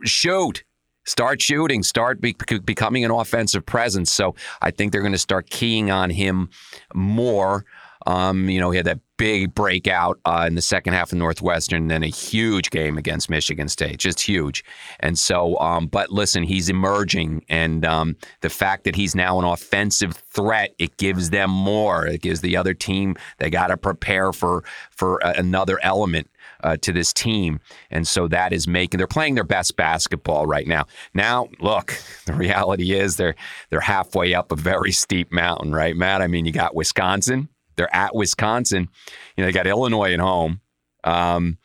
shoot, 0.03 0.63
start 1.05 1.41
shooting, 1.41 1.81
start 1.81 2.21
be, 2.21 2.35
becoming 2.65 3.03
an 3.03 3.11
offensive 3.11 3.65
presence. 3.65 4.11
So 4.11 4.35
I 4.61 4.71
think 4.71 4.91
they're 4.91 5.01
going 5.01 5.13
to 5.13 5.17
start 5.17 5.49
keying 5.49 5.89
on 5.89 6.09
him 6.11 6.49
more. 6.93 7.65
Um, 8.07 8.49
you 8.49 8.59
know, 8.59 8.71
he 8.71 8.77
had 8.77 8.85
that 8.85 9.01
big 9.17 9.53
breakout 9.53 10.17
uh, 10.23 10.45
in 10.47 10.55
the 10.55 10.61
second 10.61 10.93
half 10.93 11.11
of 11.11 11.17
Northwestern, 11.17 11.89
then 11.89 12.03
a 12.03 12.07
huge 12.07 12.69
game 12.69 12.97
against 12.97 13.29
Michigan 13.29 13.67
State, 13.67 13.97
just 13.97 14.21
huge. 14.21 14.63
And 15.01 15.19
so, 15.19 15.59
um, 15.59 15.87
but 15.87 16.09
listen, 16.09 16.43
he's 16.43 16.69
emerging, 16.69 17.43
and 17.49 17.83
um, 17.85 18.15
the 18.41 18.49
fact 18.49 18.85
that 18.85 18.95
he's 18.95 19.13
now 19.13 19.37
an 19.39 19.45
offensive 19.45 20.13
threat, 20.31 20.73
it 20.79 20.95
gives 20.95 21.31
them 21.31 21.49
more. 21.49 22.07
It 22.07 22.21
gives 22.21 22.39
the 22.39 22.55
other 22.55 22.73
team 22.73 23.17
they 23.39 23.49
got 23.49 23.67
to 23.67 23.77
prepare 23.77 24.31
for 24.31 24.63
for 24.89 25.19
another 25.23 25.77
element. 25.83 26.29
Uh, 26.63 26.75
to 26.75 26.91
this 26.91 27.13
team. 27.13 27.59
And 27.91 28.07
so 28.07 28.27
that 28.29 28.51
is 28.51 28.67
making 28.67 28.97
they're 28.97 29.05
playing 29.05 29.35
their 29.35 29.43
best 29.43 29.75
basketball 29.75 30.47
right 30.47 30.65
now. 30.65 30.87
Now, 31.13 31.49
look, 31.59 31.93
the 32.25 32.33
reality 32.33 32.93
is 32.93 33.15
they're 33.15 33.35
they're 33.69 33.79
halfway 33.79 34.33
up 34.33 34.51
a 34.51 34.55
very 34.55 34.91
steep 34.91 35.31
mountain, 35.31 35.71
right, 35.71 35.95
Matt? 35.95 36.23
I 36.23 36.27
mean, 36.27 36.45
you 36.45 36.51
got 36.51 36.73
Wisconsin, 36.73 37.47
they're 37.77 37.95
at 37.95 38.13
Wisconsin. 38.13 38.89
You 39.35 39.43
know, 39.43 39.45
they 39.47 39.53
got 39.53 39.67
Illinois 39.67 40.13
at 40.13 40.19
home. 40.19 40.61
Um, 41.03 41.57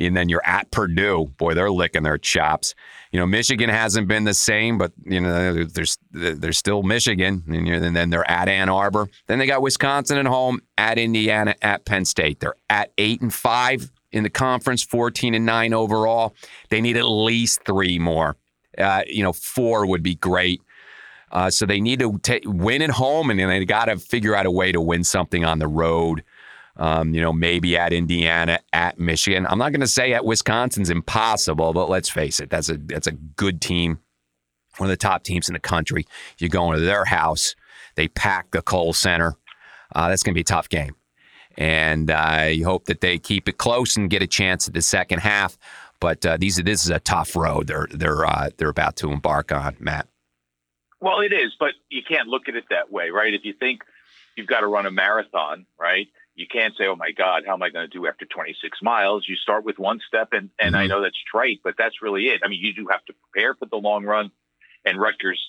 and 0.00 0.16
then 0.16 0.28
you're 0.28 0.46
at 0.46 0.70
Purdue. 0.70 1.32
Boy, 1.36 1.54
they're 1.54 1.70
licking 1.70 2.04
their 2.04 2.18
chops. 2.18 2.74
You 3.10 3.18
know, 3.18 3.26
Michigan 3.26 3.70
hasn't 3.70 4.06
been 4.06 4.24
the 4.24 4.34
same, 4.34 4.78
but 4.78 4.92
you 5.04 5.20
know, 5.20 5.64
there's 5.64 5.98
there's 6.12 6.58
still 6.58 6.82
Michigan, 6.82 7.42
and, 7.48 7.66
and 7.66 7.96
then 7.96 8.10
they're 8.10 8.30
at 8.30 8.48
Ann 8.48 8.68
Arbor. 8.68 9.08
Then 9.26 9.38
they 9.38 9.46
got 9.46 9.62
Wisconsin 9.62 10.18
at 10.18 10.26
home, 10.26 10.60
at 10.76 10.98
Indiana, 10.98 11.54
at 11.62 11.84
Penn 11.84 12.04
State. 12.04 12.40
They're 12.40 12.54
at 12.68 12.92
eight 12.98 13.22
and 13.22 13.32
five 13.32 13.90
in 14.12 14.22
the 14.22 14.30
conference, 14.30 14.82
14 14.82 15.34
and 15.34 15.44
9 15.44 15.74
overall. 15.74 16.34
They 16.70 16.80
need 16.80 16.96
at 16.96 17.04
least 17.04 17.60
three 17.64 17.98
more. 17.98 18.36
Uh, 18.76 19.02
you 19.06 19.22
know, 19.22 19.32
four 19.32 19.86
would 19.86 20.02
be 20.02 20.14
great. 20.14 20.62
Uh, 21.30 21.50
so 21.50 21.66
they 21.66 21.80
need 21.80 21.98
to 22.00 22.18
t- 22.18 22.42
win 22.44 22.82
at 22.82 22.90
home, 22.90 23.30
and 23.30 23.38
they 23.38 23.64
got 23.64 23.86
to 23.86 23.98
figure 23.98 24.34
out 24.34 24.46
a 24.46 24.50
way 24.50 24.72
to 24.72 24.80
win 24.80 25.04
something 25.04 25.44
on 25.44 25.58
the 25.58 25.68
road. 25.68 26.22
Um, 26.76 27.12
you 27.12 27.20
know, 27.20 27.32
maybe 27.32 27.76
at 27.76 27.92
Indiana, 27.92 28.60
at 28.72 29.00
Michigan. 29.00 29.46
I'm 29.48 29.58
not 29.58 29.72
going 29.72 29.80
to 29.80 29.88
say 29.88 30.12
at 30.12 30.24
Wisconsin's 30.24 30.90
impossible, 30.90 31.72
but 31.72 31.90
let's 31.90 32.08
face 32.08 32.38
it, 32.38 32.50
that's 32.50 32.68
a 32.68 32.76
that's 32.76 33.08
a 33.08 33.12
good 33.12 33.60
team, 33.60 33.98
one 34.76 34.88
of 34.88 34.92
the 34.92 34.96
top 34.96 35.24
teams 35.24 35.48
in 35.48 35.54
the 35.54 35.60
country. 35.60 36.06
You're 36.38 36.50
going 36.50 36.78
to 36.78 36.84
their 36.84 37.04
house. 37.04 37.56
They 37.96 38.06
pack 38.06 38.52
the 38.52 38.62
Kohl 38.62 38.92
Center. 38.92 39.34
Uh, 39.94 40.08
that's 40.08 40.22
going 40.22 40.34
to 40.34 40.36
be 40.36 40.42
a 40.42 40.44
tough 40.44 40.68
game 40.68 40.94
and 41.58 42.10
uh, 42.10 42.46
you 42.48 42.64
hope 42.64 42.86
that 42.86 43.00
they 43.00 43.18
keep 43.18 43.48
it 43.48 43.58
close 43.58 43.96
and 43.96 44.08
get 44.08 44.22
a 44.22 44.26
chance 44.26 44.68
at 44.68 44.74
the 44.74 44.80
second 44.80 45.18
half. 45.18 45.58
But 46.00 46.24
uh, 46.24 46.36
these 46.36 46.56
this 46.56 46.84
is 46.84 46.90
a 46.90 47.00
tough 47.00 47.34
road 47.34 47.66
they're 47.66 47.88
they're 47.90 48.24
uh, 48.24 48.50
they're 48.56 48.68
about 48.68 48.96
to 48.96 49.10
embark 49.10 49.50
on, 49.50 49.76
Matt. 49.80 50.06
Well, 51.00 51.20
it 51.20 51.32
is, 51.32 51.54
but 51.58 51.74
you 51.88 52.02
can't 52.02 52.28
look 52.28 52.48
at 52.48 52.56
it 52.56 52.64
that 52.70 52.90
way, 52.90 53.10
right? 53.10 53.32
If 53.32 53.44
you 53.44 53.52
think 53.52 53.82
you've 54.36 54.46
got 54.46 54.60
to 54.60 54.66
run 54.66 54.86
a 54.86 54.90
marathon, 54.90 55.66
right? 55.78 56.08
You 56.34 56.46
can't 56.46 56.74
say, 56.76 56.86
"Oh 56.86 56.96
my 56.96 57.10
God, 57.10 57.44
how 57.46 57.54
am 57.54 57.62
I 57.62 57.70
going 57.70 57.88
to 57.88 57.92
do 57.92 58.06
after 58.06 58.24
26 58.24 58.78
miles?" 58.82 59.24
You 59.28 59.36
start 59.36 59.64
with 59.64 59.78
one 59.78 60.00
step, 60.06 60.28
and 60.32 60.50
and 60.58 60.74
mm-hmm. 60.74 60.82
I 60.82 60.86
know 60.86 61.02
that's 61.02 61.18
trite, 61.30 61.60
but 61.64 61.74
that's 61.76 62.00
really 62.02 62.28
it. 62.28 62.42
I 62.44 62.48
mean, 62.48 62.60
you 62.62 62.72
do 62.74 62.86
have 62.90 63.04
to 63.06 63.12
prepare 63.12 63.54
for 63.54 63.66
the 63.66 63.76
long 63.76 64.04
run, 64.04 64.30
and 64.84 65.00
Rutgers 65.00 65.40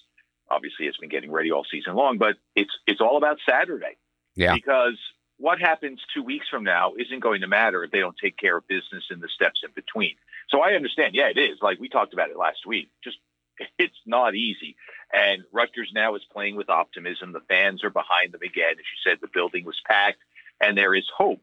obviously 0.49 0.87
has 0.87 0.97
been 0.97 1.09
getting 1.09 1.31
ready 1.31 1.51
all 1.51 1.65
season 1.69 1.95
long, 1.95 2.17
but 2.17 2.37
it's 2.55 2.75
it's 2.87 3.01
all 3.01 3.17
about 3.17 3.37
Saturday. 3.47 3.97
Yeah. 4.35 4.53
Because 4.53 4.97
what 5.37 5.59
happens 5.59 6.01
two 6.13 6.23
weeks 6.23 6.47
from 6.49 6.63
now 6.63 6.93
isn't 6.97 7.19
going 7.19 7.41
to 7.41 7.47
matter 7.47 7.83
if 7.83 7.91
they 7.91 7.99
don't 7.99 8.17
take 8.21 8.37
care 8.37 8.57
of 8.57 8.67
business 8.67 9.05
in 9.09 9.19
the 9.19 9.29
steps 9.29 9.61
in 9.63 9.71
between. 9.73 10.15
So 10.49 10.61
I 10.61 10.73
understand. 10.73 11.15
Yeah, 11.15 11.29
it 11.29 11.37
is. 11.37 11.59
Like 11.61 11.79
we 11.79 11.89
talked 11.89 12.13
about 12.13 12.29
it 12.29 12.37
last 12.37 12.65
week. 12.65 12.89
Just 13.03 13.17
it's 13.77 13.99
not 14.05 14.35
easy. 14.35 14.75
And 15.11 15.43
Rutgers 15.51 15.91
now 15.93 16.15
is 16.15 16.21
playing 16.31 16.55
with 16.55 16.69
optimism. 16.69 17.33
The 17.33 17.41
fans 17.47 17.83
are 17.83 17.89
behind 17.89 18.31
them 18.31 18.41
again. 18.43 18.71
As 18.71 18.77
you 18.77 19.11
said, 19.11 19.19
the 19.21 19.29
building 19.33 19.65
was 19.65 19.79
packed 19.87 20.19
and 20.61 20.77
there 20.77 20.93
is 20.93 21.05
hope. 21.15 21.41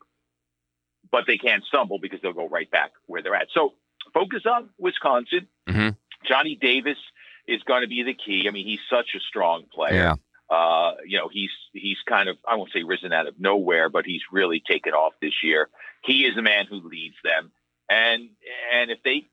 But 1.11 1.25
they 1.26 1.38
can't 1.38 1.64
stumble 1.64 1.99
because 2.00 2.20
they'll 2.20 2.32
go 2.32 2.49
right 2.49 2.70
back 2.70 2.92
where 3.06 3.23
they're 3.23 3.35
at. 3.35 3.49
So 3.54 3.75
focus 4.12 4.42
on 4.46 4.70
Wisconsin. 4.78 5.46
Mm-hmm. 5.68 5.90
Johnny 6.26 6.56
Davis 6.61 6.99
is 7.46 7.62
going 7.62 7.82
to 7.82 7.88
be 7.88 8.02
the 8.02 8.14
key. 8.14 8.46
I 8.49 8.50
mean, 8.50 8.66
he's 8.66 8.80
such 8.90 9.14
a 9.16 9.20
strong 9.20 9.64
player. 9.73 9.94
Yeah. 9.94 10.14
Uh, 10.49 10.94
you 11.04 11.18
know, 11.18 11.28
he's 11.30 11.50
he's 11.73 11.99
kind 12.08 12.28
of 12.28 12.37
I 12.49 12.54
won't 12.54 12.70
say 12.73 12.85
risen 12.85 13.12
out 13.12 13.26
of 13.26 13.35
nowhere, 13.38 13.88
but 13.88 14.04
he's 14.04 14.23
really 14.30 14.62
taken 14.64 14.92
off 14.92 15.14
this 15.20 15.42
year. 15.42 15.68
He 16.04 16.25
is 16.25 16.37
a 16.37 16.42
man 16.42 16.66
who 16.66 16.76
leads 16.76 17.16
them, 17.25 17.50
and 17.88 18.28
and 18.73 18.90
if 18.92 19.02
they 19.02 19.25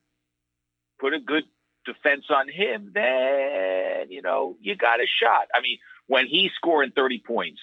put 0.99 1.13
a 1.13 1.19
good 1.19 1.43
defense 1.85 2.25
on 2.29 2.49
him, 2.49 2.91
then 2.93 4.09
you 4.09 4.21
know 4.21 4.57
you 4.61 4.75
got 4.75 4.99
a 4.99 5.07
shot. 5.21 5.47
I 5.53 5.61
mean, 5.61 5.77
when 6.07 6.27
he's 6.27 6.51
scoring 6.55 6.91
thirty 6.95 7.21
points, 7.25 7.61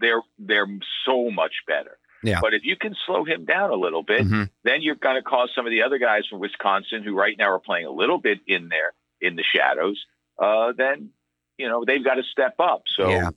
they're 0.00 0.22
they're 0.38 0.66
so 1.06 1.30
much 1.30 1.52
better. 1.66 1.98
Yeah. 2.22 2.40
But 2.40 2.52
if 2.54 2.62
you 2.64 2.76
can 2.76 2.96
slow 3.06 3.24
him 3.24 3.44
down 3.44 3.70
a 3.70 3.76
little 3.76 4.02
bit, 4.02 4.22
mm-hmm. 4.22 4.44
then 4.64 4.82
you're 4.82 4.96
going 4.96 5.14
to 5.14 5.22
cause 5.22 5.50
some 5.54 5.66
of 5.66 5.70
the 5.70 5.82
other 5.82 5.98
guys 5.98 6.26
from 6.28 6.40
Wisconsin, 6.40 7.04
who 7.04 7.14
right 7.16 7.36
now 7.38 7.50
are 7.50 7.60
playing 7.60 7.86
a 7.86 7.92
little 7.92 8.18
bit 8.18 8.40
in 8.46 8.68
there 8.68 8.92
in 9.20 9.36
the 9.36 9.44
shadows, 9.44 10.04
uh, 10.38 10.72
then 10.76 11.10
you 11.58 11.68
know 11.68 11.84
they've 11.86 12.04
got 12.04 12.14
to 12.14 12.22
step 12.30 12.54
up. 12.58 12.82
So. 12.96 13.08
Yeah. 13.08 13.30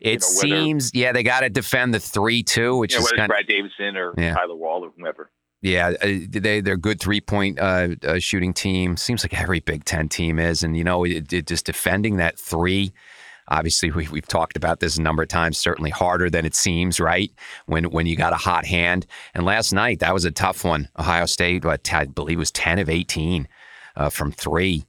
It 0.00 0.10
you 0.10 0.18
know, 0.18 0.20
seems, 0.20 0.94
yeah, 0.94 1.10
they 1.10 1.24
got 1.24 1.40
to 1.40 1.50
defend 1.50 1.92
the 1.92 1.98
three-two, 1.98 2.76
which 2.76 2.92
you 2.92 3.00
know, 3.00 3.04
is 3.04 3.12
kind 3.12 3.28
Brad 3.28 3.48
Davison 3.48 3.96
or 3.96 4.14
yeah. 4.16 4.32
Tyler 4.32 4.54
Wahl 4.54 4.84
or 4.84 4.90
whomever. 4.96 5.28
Yeah, 5.60 5.94
uh, 6.00 6.18
they 6.30 6.60
they're 6.60 6.76
good 6.76 7.00
three 7.00 7.20
point 7.20 7.58
uh, 7.58 7.88
uh, 8.06 8.18
shooting 8.20 8.54
team. 8.54 8.96
Seems 8.96 9.24
like 9.24 9.40
every 9.40 9.60
Big 9.60 9.84
Ten 9.84 10.08
team 10.08 10.38
is, 10.38 10.62
and 10.62 10.76
you 10.76 10.84
know, 10.84 11.04
it, 11.04 11.32
it 11.32 11.46
just 11.46 11.66
defending 11.66 12.16
that 12.18 12.38
three. 12.38 12.92
Obviously, 13.48 13.90
we, 13.90 14.06
we've 14.08 14.28
talked 14.28 14.56
about 14.56 14.80
this 14.80 14.98
a 14.98 15.02
number 15.02 15.22
of 15.22 15.28
times. 15.28 15.58
Certainly 15.58 15.90
harder 15.90 16.30
than 16.30 16.44
it 16.44 16.54
seems, 16.54 17.00
right? 17.00 17.32
When 17.66 17.90
when 17.90 18.06
you 18.06 18.14
got 18.14 18.32
a 18.32 18.36
hot 18.36 18.66
hand. 18.66 19.06
And 19.34 19.44
last 19.44 19.72
night 19.72 19.98
that 19.98 20.14
was 20.14 20.24
a 20.24 20.30
tough 20.30 20.64
one. 20.64 20.88
Ohio 20.98 21.26
State, 21.26 21.64
I 21.66 22.04
believe, 22.04 22.38
was 22.38 22.52
ten 22.52 22.78
of 22.78 22.88
eighteen 22.88 23.48
uh, 23.96 24.10
from 24.10 24.30
three. 24.30 24.84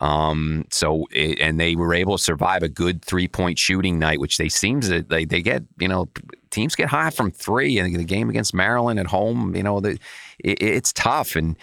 Um, 0.00 0.66
so 0.70 1.06
and 1.14 1.58
they 1.58 1.76
were 1.76 1.94
able 1.94 2.18
to 2.18 2.22
survive 2.22 2.62
a 2.62 2.68
good 2.68 3.04
three 3.04 3.26
point 3.26 3.58
shooting 3.58 3.98
night, 3.98 4.20
which 4.20 4.38
they 4.38 4.48
seems 4.48 4.88
that 4.88 5.08
they, 5.08 5.24
they 5.24 5.42
get 5.42 5.64
you 5.78 5.88
know 5.88 6.08
teams 6.54 6.74
get 6.74 6.88
high 6.88 7.10
from 7.10 7.30
three. 7.30 7.78
And 7.78 7.94
the 7.94 8.04
game 8.04 8.30
against 8.30 8.54
Maryland 8.54 8.98
at 9.00 9.06
home, 9.06 9.54
you 9.54 9.62
know, 9.62 9.80
the, 9.80 9.98
it, 10.38 10.62
it's 10.62 10.92
tough 10.92 11.36
and. 11.36 11.56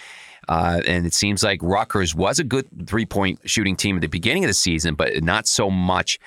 Uh, 0.49 0.81
and 0.87 1.05
it 1.05 1.13
seems 1.13 1.43
like 1.43 1.59
Rutgers 1.61 2.15
was 2.15 2.39
a 2.39 2.43
good 2.43 2.67
three 2.87 3.05
point 3.05 3.39
shooting 3.45 3.75
team 3.75 3.95
at 3.95 4.01
the 4.01 4.07
beginning 4.07 4.43
of 4.43 4.49
the 4.49 4.55
season, 4.55 4.95
but 4.95 5.23
not 5.23 5.47
so 5.47 5.69
much 5.69 6.19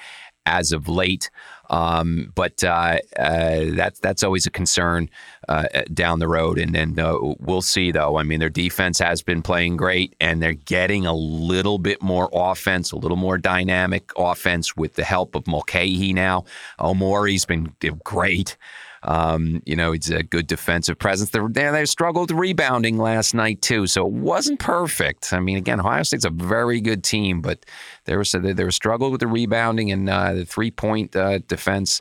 as 0.47 0.73
of 0.73 0.89
late. 0.89 1.31
Um, 1.75 2.31
but 2.37 2.63
uh, 2.63 2.99
uh, 3.19 3.65
that's 3.71 3.99
that's 3.99 4.23
always 4.23 4.47
a 4.47 4.51
concern 4.51 5.11
uh, 5.49 5.67
down 5.93 6.21
the 6.21 6.29
road, 6.29 6.57
and 6.57 6.73
then 6.73 6.97
uh, 7.01 7.17
we'll 7.41 7.63
see. 7.63 7.91
Though 7.91 8.17
I 8.17 8.23
mean, 8.23 8.39
their 8.39 8.49
defense 8.49 9.01
has 9.01 9.23
been 9.23 9.43
playing 9.43 9.77
great, 9.77 10.15
and 10.21 10.41
they're 10.41 10.53
getting 10.53 11.05
a 11.05 11.15
little 11.15 11.79
bit 11.79 12.01
more 12.01 12.31
offense, 12.33 12.93
a 12.93 12.97
little 12.97 13.17
more 13.17 13.39
dynamic 13.39 14.13
offense 14.17 14.77
with 14.77 14.95
the 14.95 15.03
help 15.03 15.35
of 15.35 15.49
Mulcahy 15.49 16.13
now. 16.13 16.45
Omori's 16.79 17.45
been 17.45 17.75
great. 18.05 18.57
Um, 19.05 19.63
you 19.67 19.77
know, 19.77 19.93
he's 19.93 20.11
a 20.11 20.23
good 20.23 20.47
defensive 20.47 20.99
presence. 20.99 21.31
They, 21.31 21.41
they 21.41 21.85
struggled 21.85 22.31
rebounding 22.31 22.97
last 22.97 23.35
night 23.35 23.61
too, 23.61 23.87
so 23.87 24.07
it 24.07 24.13
wasn't 24.13 24.61
perfect. 24.61 25.33
I 25.33 25.41
mean, 25.41 25.59
again, 25.59 25.81
Ohio 25.81 26.03
State's 26.03 26.25
a 26.25 26.31
very 26.31 26.81
good 26.81 27.05
team, 27.05 27.43
but 27.43 27.67
there 28.07 28.19
was 28.19 28.33
they, 28.33 28.53
they 28.53 28.65
were 28.65 28.71
struggled 28.71 29.13
with 29.13 29.21
the 29.21 29.27
rebounding 29.27 29.93
and 29.93 30.09
uh, 30.09 30.33
the 30.33 30.45
three 30.45 30.71
point 30.71 31.15
uh, 31.15 31.39
defense. 31.47 32.01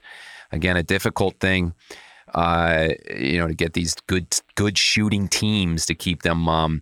Again, 0.51 0.77
a 0.77 0.83
difficult 0.83 1.39
thing. 1.39 1.73
Uh, 2.33 2.89
you 3.15 3.37
know, 3.37 3.47
to 3.47 3.53
get 3.53 3.73
these 3.73 3.95
good 4.07 4.39
good 4.55 4.77
shooting 4.77 5.27
teams 5.27 5.85
to 5.85 5.93
keep 5.93 6.23
them 6.23 6.47
um, 6.47 6.81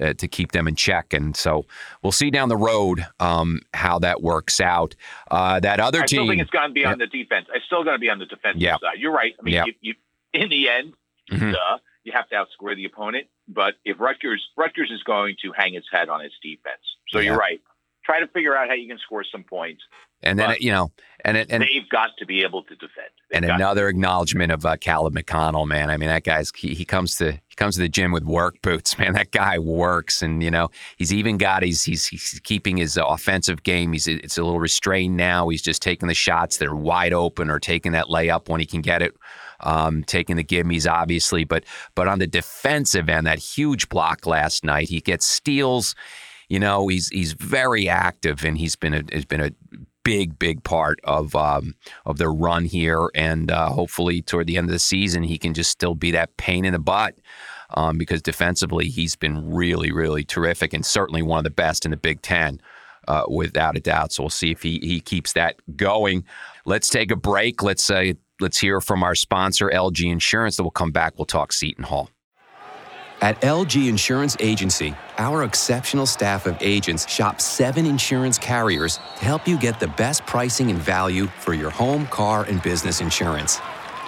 uh, 0.00 0.14
to 0.14 0.28
keep 0.28 0.52
them 0.52 0.66
in 0.66 0.74
check. 0.74 1.12
And 1.12 1.36
so 1.36 1.66
we'll 2.02 2.12
see 2.12 2.30
down 2.30 2.48
the 2.48 2.56
road 2.56 3.06
um, 3.18 3.60
how 3.74 3.98
that 4.00 4.22
works 4.22 4.60
out. 4.60 4.94
Uh, 5.30 5.60
that 5.60 5.80
other 5.80 6.02
I 6.02 6.06
team. 6.06 6.20
I 6.20 6.22
still 6.22 6.28
think 6.28 6.42
it's 6.42 6.50
going 6.50 6.68
to 6.70 6.74
be 6.74 6.84
on 6.84 6.98
the 6.98 7.06
defense. 7.06 7.46
It's 7.54 7.66
still 7.66 7.84
going 7.84 7.96
to 7.96 8.00
be 8.00 8.10
on 8.10 8.18
the 8.18 8.26
defensive 8.26 8.60
yeah. 8.60 8.76
side. 8.80 8.98
You're 8.98 9.12
right. 9.12 9.34
I 9.38 9.42
mean, 9.42 9.54
yeah. 9.54 9.64
you, 9.66 9.74
you, 9.80 9.94
in 10.32 10.48
the 10.48 10.68
end, 10.68 10.94
mm-hmm. 11.30 11.52
duh, 11.52 11.78
you 12.04 12.12
have 12.12 12.28
to 12.30 12.34
outscore 12.34 12.74
the 12.74 12.84
opponent. 12.84 13.26
But 13.48 13.74
if 13.84 13.98
Rutgers 14.00 14.48
Rutgers 14.56 14.90
is 14.90 15.02
going 15.02 15.36
to 15.42 15.52
hang 15.52 15.74
its 15.74 15.86
head 15.90 16.08
on 16.08 16.20
its 16.22 16.34
defense, 16.42 16.82
so 17.08 17.18
you're 17.18 17.36
right. 17.36 17.60
Try 18.04 18.20
to 18.20 18.26
figure 18.28 18.56
out 18.56 18.68
how 18.68 18.74
you 18.74 18.88
can 18.88 18.98
score 18.98 19.24
some 19.24 19.44
points. 19.44 19.82
And 20.22 20.38
then 20.38 20.54
you 20.60 20.70
know, 20.70 20.92
and 21.24 21.36
it, 21.36 21.50
and 21.50 21.62
they've 21.62 21.88
got 21.88 22.10
to 22.18 22.26
be 22.26 22.42
able 22.42 22.62
to 22.64 22.74
defend. 22.74 23.08
They've 23.30 23.42
and 23.42 23.50
another 23.50 23.88
acknowledgement 23.88 24.52
of 24.52 24.66
uh, 24.66 24.76
Caleb 24.76 25.14
McConnell, 25.14 25.66
man. 25.66 25.88
I 25.88 25.96
mean, 25.96 26.08
that 26.08 26.24
guy's 26.24 26.52
he, 26.54 26.74
he 26.74 26.84
comes 26.84 27.16
to 27.16 27.32
he 27.32 27.56
comes 27.56 27.76
to 27.76 27.80
the 27.80 27.88
gym 27.88 28.12
with 28.12 28.24
work 28.24 28.60
boots, 28.62 28.98
man. 28.98 29.14
That 29.14 29.30
guy 29.30 29.58
works, 29.58 30.20
and 30.20 30.42
you 30.42 30.50
know, 30.50 30.70
he's 30.98 31.12
even 31.12 31.38
got 31.38 31.62
he's 31.62 31.82
he's, 31.84 32.06
he's 32.06 32.40
keeping 32.44 32.76
his 32.76 32.98
offensive 32.98 33.62
game. 33.62 33.92
He's 33.92 34.06
it's 34.06 34.36
a 34.36 34.42
little 34.42 34.60
restrained 34.60 35.16
now. 35.16 35.48
He's 35.48 35.62
just 35.62 35.80
taking 35.80 36.08
the 36.08 36.14
shots 36.14 36.58
that 36.58 36.68
are 36.68 36.76
wide 36.76 37.14
open 37.14 37.48
or 37.48 37.58
taking 37.58 37.92
that 37.92 38.06
layup 38.06 38.48
when 38.48 38.60
he 38.60 38.66
can 38.66 38.82
get 38.82 39.02
it. 39.02 39.14
Um, 39.62 40.04
taking 40.04 40.36
the 40.36 40.44
gimmies, 40.44 40.90
obviously, 40.90 41.44
but 41.44 41.64
but 41.94 42.08
on 42.08 42.18
the 42.18 42.26
defensive 42.26 43.08
end, 43.10 43.26
that 43.26 43.38
huge 43.38 43.88
block 43.90 44.26
last 44.26 44.64
night, 44.64 44.88
he 44.88 45.00
gets 45.00 45.26
steals 45.26 45.94
you 46.50 46.58
know, 46.58 46.88
he's 46.88 47.08
he's 47.08 47.32
very 47.32 47.88
active 47.88 48.44
and 48.44 48.58
he's 48.58 48.76
been 48.76 48.92
a 48.92 49.02
has 49.12 49.24
been 49.24 49.40
a 49.40 49.52
big, 50.02 50.38
big 50.38 50.64
part 50.64 50.98
of 51.04 51.34
um, 51.36 51.76
of 52.04 52.18
their 52.18 52.32
run 52.32 52.64
here. 52.64 53.08
And 53.14 53.50
uh, 53.50 53.70
hopefully, 53.70 54.20
toward 54.20 54.48
the 54.48 54.56
end 54.56 54.68
of 54.68 54.72
the 54.72 54.80
season, 54.80 55.22
he 55.22 55.38
can 55.38 55.54
just 55.54 55.70
still 55.70 55.94
be 55.94 56.10
that 56.10 56.36
pain 56.36 56.64
in 56.64 56.72
the 56.72 56.78
butt. 56.78 57.14
Um, 57.74 57.98
because 57.98 58.20
defensively, 58.20 58.88
he's 58.88 59.14
been 59.14 59.48
really, 59.48 59.92
really 59.92 60.24
terrific, 60.24 60.72
and 60.72 60.84
certainly 60.84 61.22
one 61.22 61.38
of 61.38 61.44
the 61.44 61.50
best 61.50 61.84
in 61.84 61.92
the 61.92 61.96
Big 61.96 62.20
Ten, 62.20 62.60
uh, 63.06 63.22
without 63.28 63.76
a 63.76 63.80
doubt. 63.80 64.10
So 64.10 64.24
we'll 64.24 64.30
see 64.30 64.50
if 64.50 64.60
he 64.60 64.80
he 64.82 64.98
keeps 64.98 65.34
that 65.34 65.54
going. 65.76 66.24
Let's 66.64 66.90
take 66.90 67.12
a 67.12 67.16
break. 67.16 67.62
Let's 67.62 67.88
uh, 67.88 68.14
let's 68.40 68.58
hear 68.58 68.80
from 68.80 69.04
our 69.04 69.14
sponsor, 69.14 69.70
LG 69.72 70.10
Insurance. 70.10 70.56
Then 70.56 70.64
we'll 70.64 70.72
come 70.72 70.90
back. 70.90 71.16
We'll 71.16 71.26
talk 71.26 71.52
Seton 71.52 71.84
Hall. 71.84 72.10
At 73.22 73.38
LG 73.42 73.86
Insurance 73.86 74.34
Agency, 74.40 74.94
our 75.18 75.44
exceptional 75.44 76.06
staff 76.06 76.46
of 76.46 76.56
agents 76.62 77.06
shop 77.06 77.42
seven 77.42 77.84
insurance 77.84 78.38
carriers 78.38 78.96
to 78.96 79.24
help 79.26 79.46
you 79.46 79.58
get 79.58 79.78
the 79.78 79.88
best 79.88 80.24
pricing 80.24 80.70
and 80.70 80.78
value 80.78 81.26
for 81.26 81.52
your 81.52 81.68
home, 81.68 82.06
car, 82.06 82.44
and 82.44 82.62
business 82.62 83.02
insurance. 83.02 83.58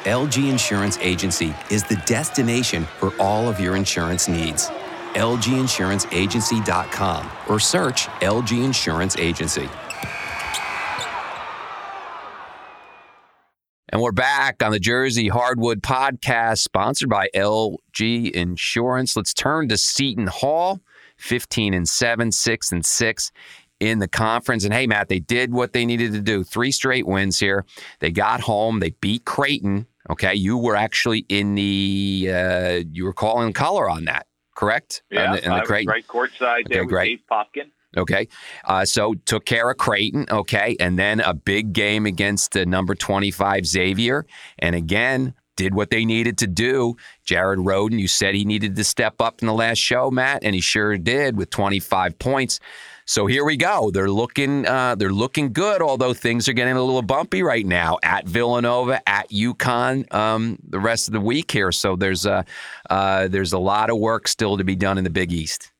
LG 0.04 0.50
Insurance 0.50 0.96
Agency 1.02 1.54
is 1.70 1.84
the 1.84 1.96
destination 2.06 2.86
for 2.98 3.12
all 3.20 3.50
of 3.50 3.60
your 3.60 3.76
insurance 3.76 4.28
needs. 4.28 4.68
LGInsuranceAgency.com 5.12 7.30
or 7.48 7.60
search 7.60 8.06
LG 8.22 8.64
Insurance 8.64 9.18
Agency. 9.18 9.68
And 13.92 14.00
we're 14.00 14.10
back 14.10 14.62
on 14.62 14.72
the 14.72 14.78
Jersey 14.78 15.28
Hardwood 15.28 15.82
podcast, 15.82 16.60
sponsored 16.60 17.10
by 17.10 17.28
LG 17.34 18.30
Insurance. 18.30 19.14
Let's 19.16 19.34
turn 19.34 19.68
to 19.68 19.76
Seton 19.76 20.28
Hall, 20.28 20.80
15 21.18 21.74
and 21.74 21.86
7, 21.86 22.32
6 22.32 22.72
and 22.72 22.86
6 22.86 23.32
in 23.80 23.98
the 23.98 24.08
conference. 24.08 24.64
And 24.64 24.72
hey, 24.72 24.86
Matt, 24.86 25.10
they 25.10 25.18
did 25.20 25.52
what 25.52 25.74
they 25.74 25.84
needed 25.84 26.12
to 26.12 26.22
do. 26.22 26.42
Three 26.42 26.70
straight 26.72 27.06
wins 27.06 27.38
here. 27.38 27.66
They 27.98 28.10
got 28.10 28.40
home. 28.40 28.80
They 28.80 28.90
beat 29.02 29.26
Creighton. 29.26 29.86
Okay, 30.08 30.34
you 30.34 30.56
were 30.56 30.74
actually 30.74 31.26
in 31.28 31.54
the 31.54 32.30
uh, 32.32 32.82
you 32.90 33.04
were 33.04 33.12
calling 33.12 33.52
color 33.52 33.90
on 33.90 34.06
that, 34.06 34.26
correct? 34.56 35.02
Yeah, 35.10 35.26
in 35.26 35.32
the, 35.32 35.44
in 35.44 35.54
the 35.54 35.62
Creighton. 35.66 35.90
right 35.90 36.06
courtside 36.06 36.66
there 36.68 36.78
Okay, 36.78 36.80
with 36.80 36.88
great. 36.88 37.20
Dave 37.20 37.26
Popkin. 37.30 37.70
Okay. 37.96 38.28
Uh, 38.64 38.84
so 38.84 39.14
took 39.26 39.44
care 39.44 39.70
of 39.70 39.76
Creighton. 39.76 40.26
Okay. 40.30 40.76
And 40.80 40.98
then 40.98 41.20
a 41.20 41.34
big 41.34 41.72
game 41.72 42.06
against 42.06 42.52
the 42.52 42.64
number 42.64 42.94
25 42.94 43.66
Xavier. 43.66 44.26
And 44.58 44.74
again, 44.74 45.34
did 45.56 45.74
what 45.74 45.90
they 45.90 46.04
needed 46.04 46.38
to 46.38 46.46
do. 46.46 46.96
Jared 47.24 47.58
Rhoden, 47.58 47.98
you 47.98 48.08
said 48.08 48.34
he 48.34 48.44
needed 48.44 48.76
to 48.76 48.84
step 48.84 49.20
up 49.20 49.42
in 49.42 49.46
the 49.46 49.54
last 49.54 49.78
show, 49.78 50.10
Matt, 50.10 50.42
and 50.44 50.54
he 50.54 50.60
sure 50.60 50.96
did 50.96 51.36
with 51.36 51.50
25 51.50 52.18
points. 52.18 52.58
So 53.04 53.26
here 53.26 53.44
we 53.44 53.56
go. 53.56 53.90
They're 53.90 54.10
looking, 54.10 54.66
uh, 54.66 54.94
they're 54.94 55.12
looking 55.12 55.52
good. 55.52 55.82
Although 55.82 56.14
things 56.14 56.48
are 56.48 56.52
getting 56.52 56.76
a 56.76 56.82
little 56.82 57.02
bumpy 57.02 57.42
right 57.42 57.66
now 57.66 57.98
at 58.02 58.26
Villanova, 58.26 59.06
at 59.08 59.28
UConn, 59.30 60.12
um, 60.14 60.58
the 60.68 60.78
rest 60.78 61.08
of 61.08 61.12
the 61.12 61.20
week 61.20 61.50
here. 61.50 61.72
So 61.72 61.96
there's 61.96 62.26
a, 62.26 62.44
uh, 62.88 63.28
there's 63.28 63.52
a 63.52 63.58
lot 63.58 63.90
of 63.90 63.98
work 63.98 64.28
still 64.28 64.56
to 64.56 64.64
be 64.64 64.76
done 64.76 64.98
in 64.98 65.04
the 65.04 65.10
Big 65.10 65.32
East. 65.32 65.71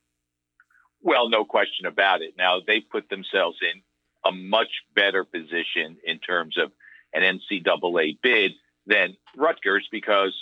Well, 1.03 1.29
no 1.29 1.43
question 1.45 1.85
about 1.85 2.21
it. 2.21 2.35
Now 2.37 2.61
they 2.65 2.79
put 2.79 3.09
themselves 3.09 3.57
in 3.61 3.81
a 4.25 4.31
much 4.31 4.83
better 4.95 5.25
position 5.25 5.97
in 6.03 6.19
terms 6.19 6.57
of 6.57 6.71
an 7.13 7.21
NCAA 7.21 8.17
bid 8.21 8.53
than 8.87 9.17
Rutgers 9.35 9.87
because 9.91 10.33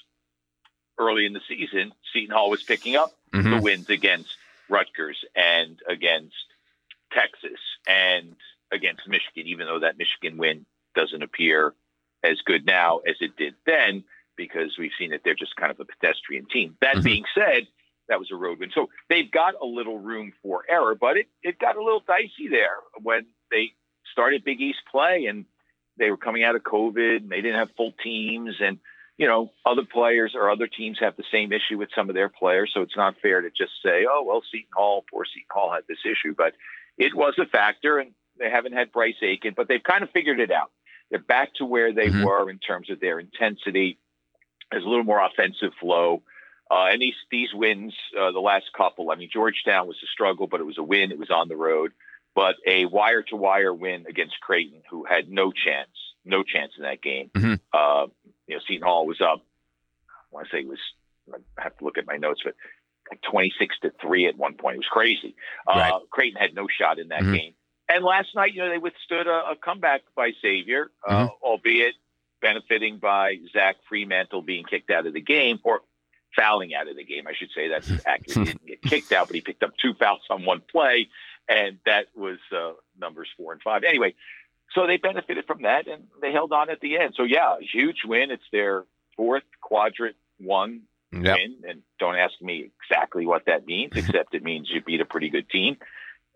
early 1.00 1.26
in 1.26 1.34
the 1.34 1.42
season, 1.48 1.92
Seton 2.14 2.36
Hall 2.36 2.50
was 2.52 2.64
picking 2.64 2.96
up 2.96 3.18
Mhm. 3.34 3.50
the 3.56 3.62
wins 3.62 3.90
against 3.90 4.38
Rutgers 4.70 5.26
and 5.36 5.82
against 5.88 6.36
Texas 7.12 7.60
and 7.88 8.36
against 8.72 9.08
Michigan, 9.08 9.48
even 9.48 9.66
though 9.66 9.80
that 9.80 9.98
Michigan 9.98 10.38
win 10.38 10.66
doesn't 10.96 11.24
appear 11.24 11.74
as 12.24 12.40
good 12.42 12.66
now 12.66 13.00
as 13.00 13.16
it 13.20 13.36
did 13.36 13.56
then 13.66 14.04
because 14.36 14.78
we've 14.78 14.94
seen 14.98 15.10
that 15.10 15.24
they're 15.24 15.34
just 15.34 15.56
kind 15.56 15.72
of 15.72 15.80
a 15.80 15.86
pedestrian 15.86 16.46
team. 16.46 16.78
That 16.82 16.98
Mhm. 16.98 17.04
being 17.04 17.26
said, 17.34 17.68
that 18.12 18.20
was 18.20 18.30
a 18.32 18.36
road 18.36 18.60
win. 18.60 18.70
So 18.76 18.90
they've 19.10 19.32
got 19.32 19.56
a 19.62 19.66
little 19.66 19.98
room 19.98 20.34
for 20.44 20.64
error, 20.70 20.96
but 20.96 21.18
it, 21.18 21.28
it 21.42 21.58
got 21.58 21.78
a 21.78 21.84
little 21.84 22.04
dicey 22.06 22.50
there 22.50 22.78
when 23.02 23.26
they 23.50 23.72
started 24.12 24.44
Big 24.44 24.62
East 24.62 24.80
play 24.92 25.26
and 25.28 25.46
they 25.98 26.12
were 26.12 26.18
coming 26.18 26.44
out 26.44 26.56
of 26.56 26.64
COVID 26.64 27.18
and 27.18 27.30
they 27.30 27.42
didn't 27.42 27.60
have 27.60 27.70
full 27.76 27.94
teams 28.04 28.56
and 28.60 28.78
you 29.18 29.28
know, 29.28 29.52
other 29.68 29.84
players 29.86 30.32
or 30.36 30.50
other 30.50 30.66
teams 30.66 30.98
have 31.00 31.16
the 31.16 31.24
same 31.32 31.52
issue 31.54 31.78
with 31.78 31.90
some 31.96 32.10
of 32.10 32.16
their 32.16 32.30
players. 32.30 32.72
So 32.74 32.82
it's 32.82 32.98
not 32.98 33.16
fair 33.22 33.42
to 33.42 33.50
just 33.50 33.74
say, 33.86 34.06
oh, 34.10 34.24
well, 34.26 34.42
Seton 34.52 34.70
Hall, 34.74 35.06
poor 35.12 35.26
Seton 35.26 35.46
Hall 35.52 35.72
had 35.72 35.84
this 35.88 36.00
issue. 36.06 36.34
But 36.36 36.54
it 36.98 37.14
was 37.14 37.36
a 37.40 37.46
factor, 37.46 38.00
and 38.00 38.14
they 38.40 38.50
haven't 38.50 38.74
had 38.74 38.92
Bryce 38.92 39.22
Aiken, 39.22 39.54
but 39.56 39.68
they've 39.68 39.84
kind 39.84 40.02
of 40.02 40.10
figured 40.10 40.40
it 40.40 40.50
out. 40.50 40.72
They're 41.12 41.20
back 41.20 41.54
to 41.56 41.66
where 41.66 41.94
they 41.94 42.10
Mhm. 42.10 42.24
were 42.26 42.50
in 42.50 42.58
terms 42.58 42.90
of 42.90 43.00
their 43.00 43.20
intensity. 43.20 44.00
There's 44.72 44.86
a 44.86 44.90
little 44.90 45.04
more 45.04 45.24
offensive 45.24 45.74
flow. 45.80 46.24
Uh, 46.72 46.86
and 46.92 47.02
these 47.02 47.16
these 47.30 47.50
wins, 47.54 47.94
uh, 48.18 48.32
the 48.32 48.40
last 48.40 48.68
couple, 48.78 49.12
I 49.12 49.16
mean, 49.16 49.30
Georgetown 49.32 49.88
was 49.88 49.98
a 50.02 50.08
struggle, 50.08 50.48
but 50.48 50.62
it 50.62 50.66
was 50.66 50.78
a 50.78 50.84
win. 50.84 51.12
It 51.12 51.20
was 51.20 51.30
on 51.30 51.50
the 51.50 51.56
road. 51.58 51.92
But 52.34 52.56
a 52.66 52.86
wire 52.86 53.24
to 53.24 53.36
wire 53.36 53.74
win 53.74 54.06
against 54.08 54.40
Creighton, 54.40 54.82
who 54.90 55.04
had 55.04 55.30
no 55.30 55.52
chance, 55.52 55.90
no 56.24 56.44
chance 56.44 56.72
in 56.78 56.84
that 56.84 57.02
game. 57.02 57.30
Mhm. 57.34 57.60
Uh, 57.74 58.08
you 58.48 58.56
know, 58.56 58.62
Seton 58.66 58.84
Hall 58.88 59.06
was 59.06 59.20
up. 59.20 59.42
I 60.08 60.14
want 60.32 60.48
to 60.48 60.56
say 60.56 60.60
it 60.62 60.68
was. 60.68 60.80
I 61.34 61.62
have 61.62 61.78
to 61.80 61.84
look 61.84 61.98
at 61.98 62.08
my 62.08 62.16
notes, 62.16 62.42
but 62.46 62.56
like 63.10 63.22
26 63.22 63.76
to 63.82 63.92
three 64.02 64.28
at 64.28 64.38
one 64.38 64.54
point. 64.54 64.76
It 64.76 64.80
was 64.80 64.88
crazy. 64.88 65.36
Uh, 65.68 65.74
Right. 65.78 66.02
Creighton 66.10 66.40
had 66.42 66.56
no 66.56 66.68
shot 66.70 67.00
in 67.00 67.10
that 67.10 67.24
Mhm. 67.24 67.36
game. 67.36 67.54
And 67.90 68.06
last 68.06 68.34
night, 68.34 68.54
you 68.54 68.62
know, 68.62 68.70
they 68.70 68.78
withstood 68.78 69.28
a, 69.28 69.50
a 69.52 69.56
comeback 69.58 70.04
by 70.16 70.32
Xavier, 70.42 70.90
uh, 71.06 71.28
albeit 71.42 71.96
benefiting 72.40 72.98
by 72.98 73.38
Zach 73.52 73.76
Freemantle 73.90 74.42
being 74.46 74.64
kicked 74.64 74.90
out 74.90 75.06
of 75.06 75.12
the 75.14 75.20
game 75.22 75.60
or 75.64 75.82
fouling 76.36 76.74
out 76.74 76.88
of 76.88 76.96
the 76.96 77.04
game. 77.04 77.28
I 77.28 77.34
should 77.34 77.50
say 77.56 77.68
that's 77.68 77.90
accurate. 78.06 78.38
He 78.38 78.44
didn't 78.46 78.66
get 78.66 78.82
kicked 78.82 79.12
out, 79.12 79.28
but 79.28 79.36
he 79.36 79.42
picked 79.42 79.64
up 79.64 79.72
two 79.78 79.94
fouls 79.94 80.22
on 80.30 80.46
one 80.46 80.62
play, 80.72 81.10
and 81.50 81.78
that 81.86 82.08
was 82.16 82.38
uh, 82.56 82.74
numbers 83.00 83.28
four 83.38 83.54
and 83.54 83.62
five. 83.62 83.84
Anyway, 83.84 84.14
so 84.74 84.88
they 84.88 84.98
benefited 84.98 85.46
from 85.46 85.64
that, 85.64 85.88
and 85.88 86.04
they 86.22 86.32
held 86.32 86.54
on 86.54 86.70
at 86.70 86.80
the 86.80 86.98
end. 86.98 87.14
So 87.18 87.24
yeah, 87.24 87.56
huge 87.60 88.04
win. 88.06 88.32
It's 88.32 88.44
their 88.52 88.86
fourth 89.18 89.44
quadrant 89.62 90.16
one 90.40 90.82
Yep. 91.14 91.38
win, 91.38 91.56
and 91.68 91.82
don't 92.00 92.16
ask 92.16 92.42
me 92.42 92.72
exactly 92.90 93.26
what 93.26 93.46
that 93.48 93.68
means, 93.68 93.92
except 93.96 94.34
it 94.34 94.44
means 94.44 94.70
you 94.70 94.82
beat 94.82 95.02
a 95.02 95.06
pretty 95.06 95.30
good 95.30 95.50
team. 95.50 95.76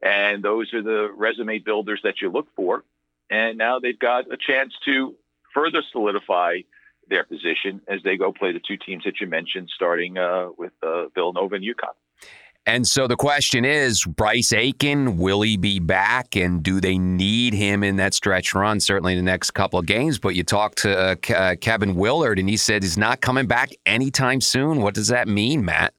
And 0.01 0.43
those 0.43 0.73
are 0.73 0.81
the 0.83 1.09
resume 1.15 1.59
builders 1.59 2.01
that 2.03 2.15
you 2.21 2.29
look 2.29 2.47
for. 2.57 2.83
And 3.29 3.57
now 3.57 3.79
they've 3.79 3.97
got 3.97 4.29
a 4.31 4.35
chance 4.35 4.73
to 4.83 5.15
further 5.53 5.81
solidify 5.93 6.59
their 7.09 7.23
position 7.23 7.81
as 7.87 8.01
they 8.03 8.17
go 8.17 8.31
play 8.31 8.51
the 8.51 8.61
two 8.65 8.77
teams 8.77 9.03
that 9.03 9.19
you 9.19 9.27
mentioned, 9.27 9.69
starting 9.73 10.17
uh, 10.17 10.49
with 10.57 10.73
uh, 10.83 11.07
Villanova 11.09 11.55
and 11.55 11.63
UConn. 11.63 11.93
And 12.67 12.87
so 12.87 13.05
the 13.07 13.15
question 13.15 13.63
is 13.63 14.03
Bryce 14.05 14.51
Aiken, 14.51 15.17
will 15.17 15.41
he 15.41 15.55
be 15.55 15.79
back? 15.79 16.35
And 16.35 16.63
do 16.63 16.81
they 16.81 16.97
need 16.97 17.53
him 17.53 17.83
in 17.83 17.97
that 17.97 18.15
stretch 18.15 18.55
run? 18.55 18.79
Certainly 18.79 19.13
in 19.13 19.19
the 19.19 19.31
next 19.31 19.51
couple 19.51 19.77
of 19.77 19.85
games. 19.85 20.17
But 20.17 20.33
you 20.33 20.43
talked 20.43 20.79
to 20.79 20.97
uh, 20.97 21.15
Ke- 21.15 21.31
uh, 21.31 21.55
Kevin 21.61 21.93
Willard, 21.93 22.39
and 22.39 22.49
he 22.49 22.57
said 22.57 22.81
he's 22.81 22.97
not 22.97 23.21
coming 23.21 23.45
back 23.45 23.69
anytime 23.85 24.41
soon. 24.41 24.81
What 24.81 24.95
does 24.95 25.09
that 25.09 25.27
mean, 25.27 25.63
Matt? 25.63 25.93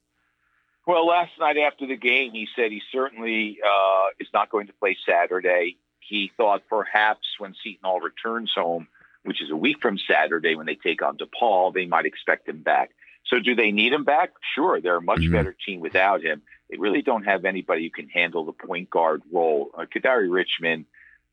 Well, 0.85 1.07
last 1.07 1.31
night 1.39 1.57
after 1.57 1.87
the 1.87 1.95
game, 1.95 2.31
he 2.31 2.47
said 2.53 2.71
he 2.71 2.81
certainly 2.91 3.59
uh, 3.65 4.07
is 4.19 4.27
not 4.33 4.49
going 4.49 4.67
to 4.67 4.73
play 4.73 4.97
Saturday. 5.07 5.77
He 5.99 6.31
thought 6.35 6.63
perhaps 6.69 7.27
when 7.37 7.55
Seton 7.63 7.79
Hall 7.83 8.01
returns 8.01 8.51
home, 8.55 8.87
which 9.27 9.41
is 9.41 9.51
a 9.51 9.55
week 9.55 9.81
from 9.81 9.97
Saturday 10.09 10.55
when 10.55 10.65
they 10.65 10.75
take 10.75 11.01
on 11.01 11.17
DePaul, 11.17 11.73
they 11.73 11.85
might 11.85 12.05
expect 12.05 12.47
him 12.47 12.61
back. 12.63 12.91
So 13.25 13.39
do 13.39 13.55
they 13.55 13.71
need 13.71 13.91
him 13.91 14.05
back? 14.05 14.31
Sure, 14.55 14.79
they're 14.79 14.95
a 14.95 15.01
much 15.01 15.19
Mhm. 15.19 15.33
better 15.33 15.53
team 15.65 15.81
without 15.81 16.21
him. 16.23 16.41
They 16.69 16.77
really 16.77 17.01
don't 17.01 17.25
have 17.25 17.43
anybody 17.43 17.83
who 17.83 17.89
can 17.89 18.07
handle 18.07 18.45
the 18.45 18.53
point 18.53 18.89
guard 18.89 19.21
role. 19.29 19.71
Uh, 19.77 19.85
Kadary 19.85 20.31
Richmond 20.31 20.85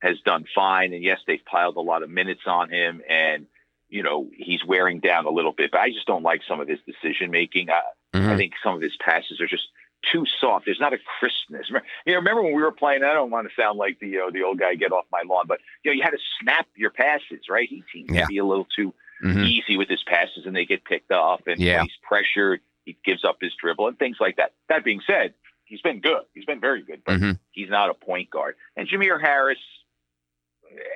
has 0.02 0.20
done 0.22 0.44
fine, 0.54 0.92
and 0.92 1.04
yes, 1.04 1.20
they've 1.24 1.44
piled 1.44 1.76
a 1.76 1.80
lot 1.80 2.02
of 2.02 2.10
minutes 2.10 2.42
on 2.46 2.68
him, 2.68 3.00
and 3.08 3.46
you 3.88 4.02
know 4.02 4.28
he's 4.36 4.64
wearing 4.64 4.98
down 4.98 5.24
a 5.26 5.30
little 5.30 5.52
bit. 5.52 5.70
But 5.70 5.80
I 5.82 5.90
just 5.90 6.06
don't 6.06 6.24
like 6.24 6.42
some 6.48 6.58
of 6.60 6.66
his 6.66 6.80
decision 6.80 7.30
making. 7.30 7.70
I, 7.70 7.80
I 8.12 8.18
Mhm. 8.18 8.36
think 8.36 8.54
some 8.60 8.74
of 8.74 8.80
his 8.82 8.96
passes 8.96 9.40
are 9.40 9.46
just 9.46 9.68
too 10.12 10.24
soft. 10.40 10.64
There's 10.66 10.80
not 10.80 10.92
a 10.92 10.98
crispness. 11.18 11.68
Remember- 11.70 11.86
You 12.06 12.12
know, 12.12 12.18
remember 12.18 12.42
when 12.42 12.54
we 12.54 12.62
were 12.62 12.72
playing? 12.72 13.02
I 13.04 13.12
don't 13.14 13.30
want 13.30 13.48
to 13.48 13.54
sound 13.60 13.78
like 13.78 13.98
the 14.00 14.18
uh, 14.20 14.30
the 14.30 14.42
old 14.42 14.58
guy 14.58 14.74
get 14.74 14.92
off 14.92 15.04
my 15.12 15.22
lawn, 15.26 15.46
but 15.46 15.60
you 15.84 15.90
know, 15.90 15.94
you 15.96 16.02
had 16.02 16.10
to 16.10 16.18
snap 16.40 16.66
your 16.76 16.90
passes, 16.90 17.48
right? 17.48 17.68
He 17.68 17.82
seems 17.92 18.10
Yeah. 18.12 18.22
to 18.22 18.26
be 18.26 18.38
a 18.38 18.44
little 18.44 18.66
too 18.76 18.92
Mhm. 19.22 19.46
easy 19.46 19.76
with 19.76 19.88
his 19.88 20.02
passes, 20.02 20.44
and 20.46 20.54
they 20.54 20.64
get 20.66 20.84
picked 20.84 21.12
off. 21.12 21.46
And 21.46 21.58
Yeah. 21.60 21.82
he's 21.82 21.96
pressured, 22.02 22.60
he 22.84 22.96
gives 23.04 23.24
up 23.24 23.38
his 23.40 23.54
dribble 23.54 23.88
and 23.88 23.98
things 23.98 24.16
like 24.20 24.36
that. 24.36 24.52
That 24.68 24.84
being 24.84 25.00
said, 25.06 25.34
he's 25.64 25.80
been 25.80 26.00
good. 26.00 26.24
He's 26.34 26.44
been 26.44 26.60
very 26.60 26.82
good, 26.82 27.02
but 27.04 27.20
Mhm. 27.20 27.38
he's 27.52 27.70
not 27.70 27.88
a 27.90 27.94
point 27.94 28.28
guard. 28.30 28.56
And 28.76 28.86
Jamir 28.88 29.20
Harris 29.20 29.58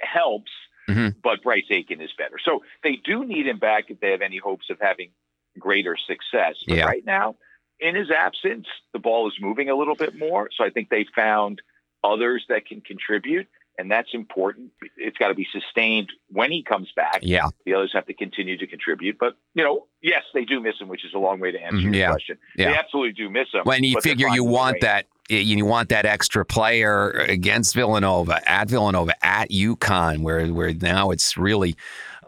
helps, 0.03 0.51
Mhm. 0.88 1.14
but 1.23 1.42
Bryce 1.42 1.66
Aiken 1.71 2.01
is 2.01 2.12
better. 2.14 2.38
So 2.38 2.64
they 2.83 2.97
do 2.97 3.25
need 3.25 3.47
him 3.47 3.59
back 3.59 3.90
if 3.90 4.01
they 4.01 4.11
have 4.11 4.23
any 4.23 4.38
hopes 4.38 4.71
of 4.71 4.79
having 4.81 5.12
greater 5.59 5.97
success. 5.97 6.62
But 6.66 6.77
Yeah. 6.77 6.85
right 6.87 7.05
now, 7.05 7.37
in 7.80 7.94
his 7.94 8.10
absence, 8.10 8.66
the 8.92 8.98
ball 8.98 9.28
is 9.28 9.34
moving 9.40 9.70
a 9.70 9.74
little 9.74 9.94
bit 9.94 10.18
more. 10.18 10.48
So 10.56 10.64
I 10.64 10.70
think 10.70 10.88
they 10.88 11.06
found 11.14 11.62
others 12.04 12.44
that 12.48 12.66
can 12.66 12.80
contribute, 12.80 13.46
and 13.78 13.90
that's 13.90 14.08
important. 14.12 14.70
It's 14.96 15.16
got 15.18 15.28
to 15.28 15.34
be 15.34 15.46
sustained 15.52 16.10
when 16.30 16.50
he 16.50 16.62
comes 16.62 16.90
back. 16.96 17.20
Yeah. 17.22 17.48
The 17.64 17.74
others 17.74 17.90
have 17.94 18.06
to 18.06 18.14
continue 18.14 18.56
to 18.58 18.66
contribute. 18.66 19.18
But, 19.18 19.36
you 19.54 19.62
know, 19.62 19.86
yes, 20.02 20.24
they 20.34 20.44
do 20.44 20.60
miss 20.60 20.80
him, 20.80 20.88
which 20.88 21.04
is 21.04 21.14
a 21.14 21.18
long 21.18 21.38
way 21.38 21.52
to 21.52 21.60
answer 21.60 21.76
Mhm, 21.76 21.82
your 21.84 21.94
yeah, 21.94 22.10
question. 22.10 22.38
yeah. 22.56 22.72
They 22.72 22.76
absolutely 22.76 23.12
do 23.12 23.30
miss 23.30 23.48
him. 23.52 23.62
When 23.64 23.84
you 23.84 24.00
figure 24.00 24.28
you 24.28 24.44
want 24.44 24.74
way. 24.74 24.78
that, 24.82 25.06
you 25.28 25.64
want 25.66 25.90
that 25.90 26.06
extra 26.06 26.44
player 26.44 27.10
against 27.10 27.74
Villanova, 27.74 28.40
at 28.50 28.68
Villanova, 28.68 29.14
at 29.24 29.50
UConn, 29.50 30.22
where 30.22 30.46
where 30.46 30.72
now 30.72 31.10
it's 31.10 31.36
really, 31.36 31.76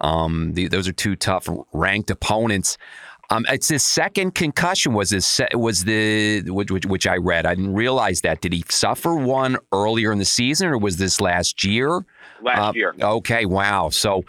um, 0.00 0.52
the, 0.52 0.68
those 0.68 0.86
are 0.86 0.92
two 0.92 1.16
tough 1.16 1.48
ranked 1.72 2.10
opponents. 2.10 2.76
Um, 3.31 3.47
it's 3.49 3.69
his 3.69 3.83
second 3.85 4.35
concussion. 4.35 4.93
Was 4.93 5.11
this 5.11 5.25
se- 5.27 5.49
was 5.55 5.85
the 5.85 6.43
which, 6.51 6.71
which, 6.71 6.87
which 6.87 7.07
I 7.07 7.16
read? 7.16 7.47
I 7.47 7.55
didn't 7.55 7.75
realize 7.75 8.23
that. 8.23 8.40
Did 8.40 8.53
he 8.53 8.64
suffer 8.69 9.14
one 9.14 9.57
earlier 9.73 10.11
in 10.12 10.19
the 10.19 10.25
season, 10.25 10.69
or 10.69 10.79
was 10.79 10.97
this 10.97 11.21
last 11.21 11.64
year? 11.64 12.05
last 12.43 12.59
Uh, 12.59 12.73
year. 12.75 12.95
Okay, 13.01 13.45
wow. 13.47 13.88
So, 13.90 14.25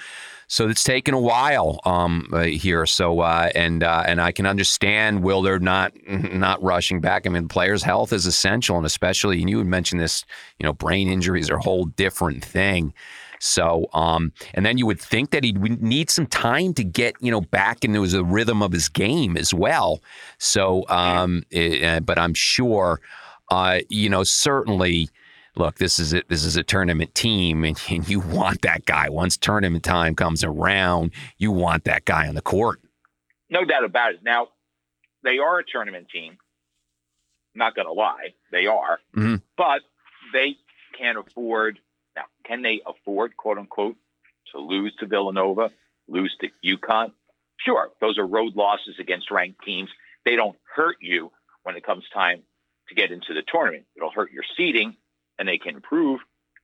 So 0.47 0.67
it's 0.67 0.83
taken 0.83 1.13
a 1.13 1.19
while 1.19 1.79
um, 1.85 2.27
uh, 2.33 2.41
here. 2.41 2.85
So 2.85 3.21
uh, 3.21 3.49
and 3.55 3.83
uh, 3.83 4.03
and 4.05 4.19
I 4.21 4.31
can 4.33 4.45
understand 4.45 5.23
Willard 5.23 5.63
not 5.63 5.93
not 6.07 6.61
rushing 6.61 6.99
back. 6.99 7.25
I 7.25 7.29
mean, 7.29 7.47
players' 7.47 7.83
health 7.83 8.11
is 8.13 8.25
essential, 8.25 8.75
and 8.77 8.85
especially 8.85 9.39
and 9.39 9.49
you 9.49 9.57
had 9.59 9.67
mentioned 9.67 10.01
this. 10.01 10.25
You 10.59 10.65
know, 10.65 10.73
brain 10.73 11.07
injuries 11.07 11.49
are 11.49 11.55
a 11.55 11.61
whole 11.63 11.85
different 11.85 12.43
thing. 12.45 12.93
So, 13.43 13.87
um, 13.93 14.33
and 14.53 14.63
then 14.63 14.77
you 14.77 14.85
would 14.85 15.01
think 15.01 15.31
that 15.31 15.43
he 15.43 15.51
would 15.53 15.81
need 15.81 16.11
some 16.11 16.27
time 16.27 16.75
to 16.75 16.83
get, 16.83 17.15
you 17.21 17.31
know, 17.31 17.41
back 17.41 17.83
into 17.83 18.05
the 18.05 18.23
rhythm 18.23 18.61
of 18.61 18.71
his 18.71 18.87
game 18.87 19.35
as 19.35 19.51
well. 19.51 19.99
So, 20.37 20.85
um, 20.89 21.41
it, 21.49 21.83
uh, 21.83 21.99
but 22.01 22.19
I'm 22.19 22.35
sure, 22.35 23.01
uh, 23.49 23.79
you 23.89 24.09
know, 24.09 24.23
certainly 24.23 25.09
look, 25.55 25.77
this 25.77 25.97
is 25.97 26.13
it. 26.13 26.29
This 26.29 26.45
is 26.45 26.55
a 26.55 26.63
tournament 26.63 27.15
team, 27.15 27.63
and, 27.63 27.79
and 27.89 28.07
you 28.07 28.19
want 28.19 28.61
that 28.61 28.85
guy. 28.85 29.09
Once 29.09 29.37
tournament 29.37 29.83
time 29.83 30.15
comes 30.15 30.43
around, 30.43 31.11
you 31.39 31.51
want 31.51 31.83
that 31.85 32.05
guy 32.05 32.27
on 32.27 32.35
the 32.35 32.41
court. 32.41 32.79
No 33.49 33.65
doubt 33.65 33.83
about 33.83 34.13
it. 34.13 34.19
Now, 34.23 34.49
they 35.23 35.39
are 35.39 35.59
a 35.59 35.63
tournament 35.63 36.07
team. 36.13 36.37
Not 37.53 37.75
going 37.75 37.87
to 37.87 37.93
lie, 37.93 38.33
they 38.51 38.67
are, 38.67 38.99
mm-hmm. 39.15 39.35
but 39.57 39.81
they 40.31 40.55
can't 40.97 41.17
afford. 41.17 41.79
Can 42.51 42.63
they 42.63 42.81
afford, 42.85 43.37
quote 43.37 43.57
unquote, 43.57 43.95
to 44.51 44.59
lose 44.59 44.93
to 44.99 45.05
Villanova, 45.05 45.71
lose 46.09 46.35
to 46.41 46.49
UConn? 46.65 47.13
Sure, 47.65 47.91
those 48.01 48.17
are 48.17 48.27
road 48.27 48.57
losses 48.57 48.95
against 48.99 49.31
ranked 49.31 49.63
teams. 49.63 49.89
They 50.25 50.35
don't 50.35 50.57
hurt 50.75 50.97
you 50.99 51.31
when 51.63 51.77
it 51.77 51.85
comes 51.85 52.03
time 52.13 52.41
to 52.89 52.95
get 52.95 53.09
into 53.09 53.33
the 53.33 53.43
tournament. 53.49 53.85
It'll 53.95 54.11
hurt 54.11 54.33
your 54.33 54.43
seeding, 54.57 54.97
and 55.39 55.47
they 55.47 55.59
can 55.59 55.75
improve 55.75 56.19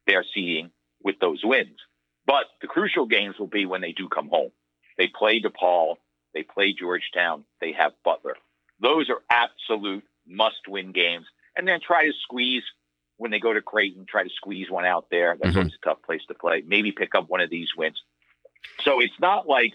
their 0.08 0.26
seeding 0.34 0.72
with 1.02 1.20
those 1.22 1.40
wins. 1.42 1.78
But 2.26 2.48
the 2.60 2.68
crucial 2.68 3.06
games 3.06 3.36
will 3.40 3.48
be 3.48 3.66
when 3.66 3.80
they 3.80 3.94
do 3.94 4.10
come 4.10 4.28
home. 4.28 4.52
They 4.98 5.08
play 5.08 5.42
DePaul, 5.42 5.96
they 6.34 6.44
play 6.44 6.74
Georgetown, 6.74 7.46
they 7.62 7.72
have 7.72 7.94
Butler. 8.04 8.36
Those 8.82 9.10
are 9.10 9.22
absolute 9.30 10.04
must 10.28 10.68
win 10.68 10.92
games. 10.92 11.28
And 11.56 11.66
then 11.66 11.80
try 11.80 12.08
to 12.08 12.14
squeeze 12.24 12.64
when 13.18 13.32
they 13.32 13.40
go 13.40 13.54
to 13.54 13.62
Creighton, 13.62 14.06
try 14.08 14.24
to 14.24 14.30
squeeze 14.30 14.70
one 14.70 14.86
out 14.86 15.08
there. 15.10 15.36
That's 15.38 15.52
mm-hmm. 15.52 15.60
always 15.60 15.74
a 15.82 15.86
tough 15.86 16.02
place 16.04 16.22
to 16.28 16.34
play. 16.34 16.64
Maybe 16.66 16.92
pick 16.92 17.16
up 17.16 17.30
one 17.30 17.42
of 17.42 17.50
these 17.50 17.70
wins. 17.76 18.02
So 18.84 19.00
it's 19.02 19.20
not 19.20 19.48
like 19.48 19.74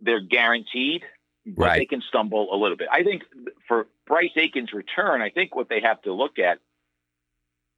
they're 0.00 0.20
guaranteed, 0.20 1.02
but 1.46 1.64
right. 1.64 1.78
they 1.78 1.86
can 1.86 2.02
stumble 2.08 2.48
a 2.52 2.56
little 2.56 2.76
bit. 2.76 2.88
I 2.92 3.02
think 3.02 3.24
for 3.66 3.86
Bryce 4.06 4.30
Aiken's 4.36 4.72
return, 4.72 5.20
I 5.20 5.30
think 5.30 5.54
what 5.54 5.68
they 5.68 5.80
have 5.80 6.00
to 6.02 6.12
look 6.12 6.38
at 6.38 6.58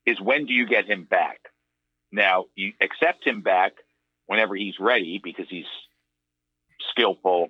is 0.06 0.20
when 0.20 0.46
do 0.46 0.52
you 0.52 0.66
get 0.66 0.86
him 0.86 1.04
back? 1.04 1.40
Now, 2.12 2.46
you 2.54 2.72
accept 2.80 3.26
him 3.26 3.42
back 3.42 3.72
whenever 4.26 4.56
he's 4.56 4.74
ready 4.78 5.20
because 5.22 5.46
he's 5.48 5.66
skillful. 6.90 7.48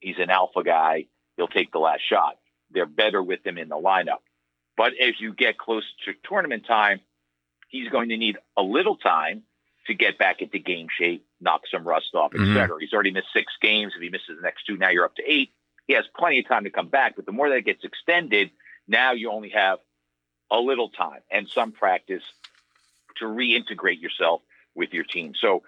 He's 0.00 0.16
an 0.18 0.30
alpha 0.30 0.62
guy. 0.64 1.06
He'll 1.36 1.48
take 1.48 1.72
the 1.72 1.78
last 1.78 2.02
shot. 2.08 2.38
They're 2.70 2.86
better 2.86 3.22
with 3.22 3.46
him 3.46 3.58
in 3.58 3.68
the 3.68 3.76
lineup. 3.76 4.22
But 4.76 4.92
as 5.00 5.20
you 5.20 5.32
get 5.32 5.58
close 5.58 5.84
to 6.04 6.12
tournament 6.28 6.66
time, 6.66 7.00
he's 7.68 7.88
going 7.88 8.10
to 8.10 8.16
need 8.16 8.36
a 8.56 8.62
little 8.62 8.96
time 8.96 9.42
to 9.86 9.94
get 9.94 10.18
back 10.18 10.42
into 10.42 10.58
game 10.58 10.88
shape, 10.96 11.24
knock 11.40 11.62
some 11.70 11.86
rust 11.86 12.14
off, 12.14 12.32
et 12.34 12.38
mm-hmm. 12.38 12.74
He's 12.80 12.92
already 12.92 13.12
missed 13.12 13.28
six 13.32 13.52
games. 13.60 13.92
If 13.96 14.02
he 14.02 14.10
misses 14.10 14.36
the 14.36 14.42
next 14.42 14.64
two, 14.66 14.76
now 14.76 14.90
you're 14.90 15.04
up 15.04 15.14
to 15.16 15.22
eight. 15.26 15.52
He 15.86 15.94
has 15.94 16.04
plenty 16.16 16.40
of 16.40 16.48
time 16.48 16.64
to 16.64 16.70
come 16.70 16.88
back. 16.88 17.16
But 17.16 17.26
the 17.26 17.32
more 17.32 17.48
that 17.48 17.60
gets 17.60 17.84
extended, 17.84 18.50
now 18.88 19.12
you 19.12 19.30
only 19.30 19.50
have 19.50 19.78
a 20.50 20.58
little 20.58 20.90
time 20.90 21.20
and 21.30 21.48
some 21.48 21.72
practice 21.72 22.22
to 23.18 23.24
reintegrate 23.24 24.00
yourself 24.00 24.42
with 24.74 24.92
your 24.92 25.04
team. 25.04 25.32
So 25.40 25.62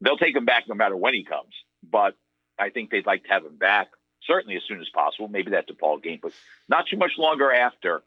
they'll 0.00 0.18
take 0.18 0.36
him 0.36 0.44
back 0.44 0.64
no 0.68 0.74
matter 0.74 0.96
when 0.96 1.14
he 1.14 1.24
comes. 1.24 1.54
But 1.82 2.16
I 2.58 2.70
think 2.70 2.90
they'd 2.90 3.06
like 3.06 3.24
to 3.24 3.30
have 3.30 3.44
him 3.44 3.56
back 3.56 3.88
certainly 4.26 4.56
as 4.56 4.62
soon 4.68 4.80
as 4.80 4.88
possible. 4.90 5.28
Maybe 5.28 5.52
that 5.52 5.68
DePaul 5.68 6.02
game, 6.02 6.20
but 6.22 6.32
not 6.68 6.86
too 6.86 6.96
much 6.96 7.12
longer 7.18 7.52
after, 7.52 8.02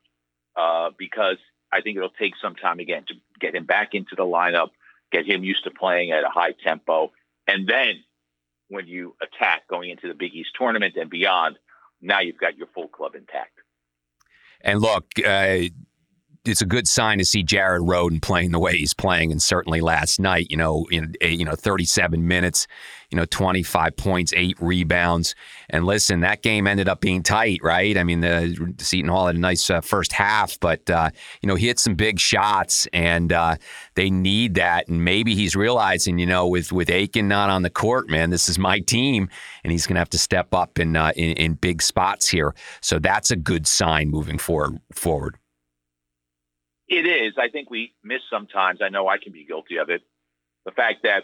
uh, 0.56 0.89
because 0.98 1.38
I 1.72 1.82
think 1.82 1.98
it'll 1.98 2.10
take 2.10 2.34
some 2.42 2.56
time 2.56 2.80
again 2.80 3.06
to 3.08 3.16
get 3.39 3.56
him 3.56 3.66
back 3.66 3.89
into 3.94 4.16
the 4.16 4.24
lineup, 4.24 4.70
get 5.12 5.26
him 5.26 5.44
used 5.44 5.63
to 5.63 5.72
playing 5.72 6.12
at 6.12 6.24
a 6.24 6.30
high 6.30 6.54
tempo, 6.63 7.12
and 7.48 7.68
then 7.68 8.04
when 8.70 8.88
you 8.88 9.16
attack 9.22 9.68
going 9.68 9.89
into 9.89 10.08
the 10.08 10.13
Big 10.13 10.34
East 10.34 10.50
tournament 10.58 10.96
and 10.96 11.10
beyond, 11.10 11.58
now 12.02 12.20
you've 12.22 12.38
got 12.38 12.58
your 12.58 12.68
full 12.74 12.88
club 12.88 13.16
intact. 13.16 13.52
And 14.62 14.82
look, 14.82 15.06
uh, 15.26 15.60
it's 16.45 16.62
a 16.62 16.65
good 16.65 16.88
sign 16.88 17.19
to 17.19 17.25
see 17.25 17.41
Jared 17.41 17.84
Rhoden 17.84 18.21
playing 18.21 18.51
the 18.51 18.60
way 18.60 18.75
he's 18.77 18.93
playing, 18.93 19.32
and 19.32 19.41
certainly 19.41 19.79
last 19.79 20.19
night, 20.19 20.47
you 20.49 20.58
know, 20.58 20.86
in 20.91 21.15
you 21.21 21.45
know 21.45 21.56
37 21.56 22.27
minutes, 22.27 22.67
you 23.10 23.17
know, 23.17 23.23
25 23.25 23.95
points, 23.95 24.34
eight 24.36 24.58
rebounds, 24.60 25.36
and 25.69 25.86
listen, 25.86 26.19
that 26.19 26.41
game 26.41 26.67
ended 26.67 26.89
up 26.89 26.99
being 26.99 27.23
tight, 27.23 27.62
right? 27.63 27.97
I 27.97 28.03
mean, 28.03 28.19
the 28.19 28.75
Seton 28.79 29.10
Hall 29.10 29.27
had 29.27 29.38
a 29.38 29.39
nice 29.39 29.69
uh, 29.69 29.79
first 29.79 30.12
half, 30.12 30.60
but 30.60 30.89
uh, 30.89 31.12
you 31.41 31.47
know, 31.47 31.56
he 31.56 31.67
hit 31.67 31.79
some 31.79 31.95
big 31.95 32.19
shots, 32.19 32.88
and 32.91 33.32
uh, 33.32 33.56
they 33.95 34.10
need 34.10 34.56
that, 34.56 34.89
and 34.89 35.06
maybe 35.06 35.36
he's 35.36 35.56
realizing, 35.56 36.19
you 36.19 36.25
know, 36.25 36.45
with 36.45 36.73
with 36.73 36.89
Aiken 36.89 37.29
not 37.29 37.49
on 37.49 37.62
the 37.62 37.69
court, 37.69 38.10
man, 38.10 38.32
this 38.32 38.49
is 38.49 38.60
my 38.60 38.82
team, 38.82 39.29
and 39.63 39.71
he's 39.71 39.88
going 39.88 39.95
to 39.95 40.01
have 40.01 40.10
to 40.10 40.17
step 40.19 40.53
up 40.53 40.77
in, 40.77 40.97
uh, 40.97 41.13
in 41.15 41.32
in 41.38 41.53
big 41.53 41.82
spots 41.82 42.27
here. 42.27 42.53
So 42.82 42.99
that's 42.99 43.32
a 43.32 43.38
good 43.38 43.65
sign 43.65 44.10
moving 44.10 44.38
forward. 44.38 44.82
Forward. 44.91 45.38
It 46.88 47.06
is. 47.06 47.34
I 47.38 47.50
think 47.50 47.69
we 47.69 47.93
miss 48.04 48.22
sometimes. 48.30 48.82
I 48.82 48.89
know 48.89 49.08
I 49.08 49.17
can 49.17 49.32
be 49.32 49.46
guilty 49.46 49.78
of 49.78 49.89
it. 49.89 50.02
The 50.65 50.72
fact 50.72 51.04
that 51.04 51.24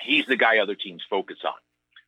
he's 0.00 0.26
the 0.26 0.36
guy 0.36 0.58
other 0.58 0.74
teams 0.74 1.02
focus 1.08 1.38
on, 1.44 1.54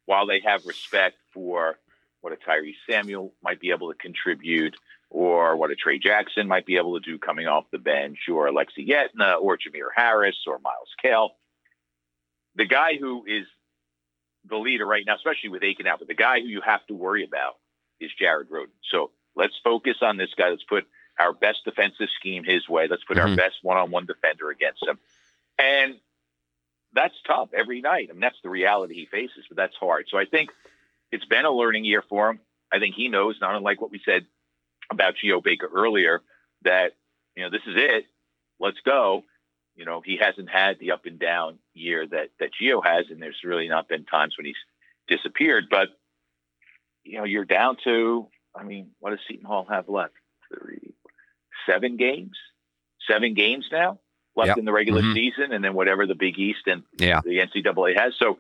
while 0.05 0.27
they 0.27 0.41
have 0.41 0.67
respect 0.67 1.17
for 1.33 1.79
what 2.21 2.33
a 2.33 2.37
Tyree 2.37 2.77
Samuel 2.89 3.33
might 3.43 3.61
be 3.61 3.71
able 3.71 3.93
to 3.93 3.99
contribute, 3.99 4.77
or 5.11 5.57
what 5.57 5.71
a 5.71 5.77
Tray 5.77 5.99
Jackson 5.99 6.49
might 6.49 6.67
be 6.67 6.77
able 6.77 6.99
to 6.99 7.05
do 7.05 7.19
coming 7.19 7.47
off 7.47 7.71
the 7.71 7.79
bench, 7.79 8.19
or 8.31 8.49
Alexi 8.49 8.87
Yetna, 8.87 9.41
or 9.41 9.57
Jamir 9.57 9.89
Harris, 9.95 10.37
or 10.47 10.59
Myles 10.59 10.95
Cale. 11.01 11.37
The 12.57 12.67
guy 12.67 12.97
who 12.99 13.25
is 13.27 13.47
the 14.49 14.57
leader 14.57 14.87
right 14.87 15.05
now, 15.07 15.17
especially 15.17 15.51
with 15.51 15.63
Aiken 15.63 15.87
out, 15.87 15.99
but 15.99 16.09
the 16.09 16.15
guy 16.15 16.41
who 16.41 16.47
you 16.47 16.61
have 16.61 16.87
to 16.87 16.95
worry 16.95 17.25
about 17.25 17.57
is 18.01 18.11
Jared 18.19 18.51
Rhoden. 18.51 18.73
So 18.91 19.11
let's 19.35 19.55
focus 19.63 19.97
on 20.03 20.17
this 20.17 20.31
guy. 20.37 20.51
Let's 20.51 20.65
put 20.65 20.87
our 21.19 21.33
best 21.33 21.65
defensive 21.65 22.09
scheme 22.19 22.45
his 22.45 22.69
way. 22.69 22.87
Let's 22.89 23.05
put 23.05 23.17
mm-hmm. 23.17 23.31
our 23.31 23.37
best 23.37 23.57
one-on-one 23.63 24.07
defender 24.07 24.51
against 24.51 24.87
him. 24.87 24.99
And 25.59 25.97
that's 26.93 27.15
tough 27.27 27.49
every 27.55 27.81
night. 27.81 28.09
I 28.11 28.13
mean, 28.13 28.21
that's 28.21 28.41
the 28.43 28.51
reality 28.51 28.95
he 28.95 29.07
faces, 29.07 29.45
but 29.49 29.57
that's 29.57 29.77
hard. 29.77 30.07
So 30.11 30.19
I 30.19 30.25
think 30.25 30.51
it's 31.11 31.25
been 31.25 31.45
a 31.45 31.51
learning 31.51 31.85
year 31.85 32.03
for 32.09 32.31
him. 32.31 32.41
I 32.73 32.79
think 32.79 32.95
he 32.95 33.09
knows, 33.09 33.37
not 33.41 33.55
unlike 33.55 33.81
what 33.81 33.91
we 33.91 34.01
said 34.05 34.27
about 34.91 35.15
Geo 35.17 35.41
Baker 35.41 35.71
earlier, 35.73 36.21
that, 36.63 36.93
you 37.35 37.45
know, 37.45 37.51
this 37.51 37.63
is 37.67 37.77
it. 37.77 38.07
Let's 38.59 38.81
go. 38.85 39.25
You 39.75 39.85
know, 39.85 40.01
he 40.05 40.17
hasn't 40.17 40.49
had 40.49 40.79
the 40.79 40.93
up 40.93 41.07
and 41.07 41.19
down 41.19 41.59
year 41.75 42.07
that, 42.07 42.31
that 42.41 42.55
Geo 42.59 42.81
has, 42.81 43.07
and 43.11 43.21
there's 43.21 43.41
really 43.45 43.69
not 43.69 43.89
been 43.89 44.05
times 44.05 44.37
when 44.37 44.47
he's 44.47 44.57
disappeared. 45.07 45.67
But, 45.71 45.89
you 47.05 47.19
know, 47.19 47.25
you're 47.25 47.45
down 47.45 47.77
to, 47.85 48.27
I 48.55 48.65
mean, 48.65 48.91
what 49.01 49.11
does 49.11 49.21
Seton 49.29 49.45
Hall 49.45 49.67
have 49.71 49.89
left? 49.89 50.15
Three, 50.49 50.95
seven 51.67 51.97
games, 51.97 52.37
seven 53.09 53.35
games 53.35 53.67
now 53.71 53.99
left 54.37 54.49
yep. 54.49 54.59
in 54.59 54.65
the 54.65 54.73
regular 54.73 55.03
mm-hmm. 55.03 55.15
season, 55.15 55.53
and 55.53 55.65
then 55.65 55.75
whatever 55.75 56.07
the 56.07 56.15
Big 56.15 56.39
East 56.39 56.67
and 56.67 56.83
yeah. 56.99 57.21
the 57.25 57.39
NCAA 57.39 57.99
has. 57.99 58.15
So, 58.19 58.39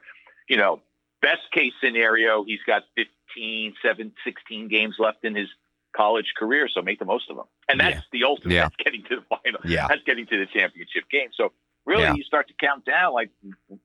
you 0.49 0.57
know, 0.57 0.81
best 1.23 1.51
case 1.53 1.73
scenario, 1.83 2.45
he's 2.45 2.61
got 2.67 2.85
15, 2.97 3.75
7, 3.83 4.13
16 4.25 4.69
games 4.69 4.97
left 4.99 5.25
in 5.25 5.35
his 5.35 5.49
college 5.97 6.35
career. 6.37 6.69
So 6.73 6.83
make 6.83 6.99
the 6.99 7.07
most 7.07 7.31
of 7.31 7.37
them. 7.37 7.47
And 7.69 7.81
that's 7.81 7.97
yeah. 7.97 8.03
the 8.13 8.25
ultimate. 8.25 8.55
Yeah. 8.55 8.63
That's 8.65 8.77
getting 8.77 9.03
to 9.05 9.17
the 9.17 9.23
final. 9.23 9.61
Yeah. 9.65 9.87
That's 9.89 10.03
getting 10.05 10.27
to 10.27 10.39
the 10.39 10.47
championship 10.47 11.05
game. 11.11 11.31
So 11.35 11.53
really, 11.87 12.03
yeah. 12.03 12.15
you 12.15 12.23
start 12.23 12.49
to 12.49 12.55
count 12.61 12.85
down 12.85 13.15
like, 13.15 13.31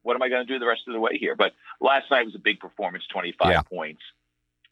what 0.02 0.16
am 0.16 0.22
I 0.22 0.30
going 0.30 0.46
to 0.46 0.54
do 0.54 0.60
the 0.60 0.68
rest 0.68 0.82
of 0.88 0.94
the 0.94 1.00
way 1.00 1.18
here? 1.18 1.36
But 1.36 1.54
last 1.80 2.12
night 2.12 2.26
was 2.26 2.36
a 2.36 2.40
big 2.40 2.60
performance, 2.60 3.06
25 3.12 3.66
points. 3.66 4.02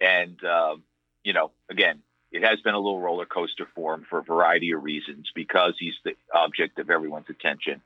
And, 0.01 0.43
um, 0.43 0.83
you 1.23 1.33
know, 1.33 1.51
again, 1.69 2.01
it 2.31 2.43
has 2.43 2.59
been 2.61 2.73
a 2.73 2.79
little 2.79 2.99
roller 2.99 3.25
coaster 3.25 3.67
for 3.73 3.93
him 3.93 4.05
for 4.09 4.19
a 4.19 4.23
variety 4.23 4.71
of 4.71 4.83
reasons 4.83 5.31
because 5.33 5.73
he's 5.79 5.95
the 6.03 6.13
object 6.33 6.79
of 6.79 6.89
everyone's 6.89 7.29
attention. 7.29 7.81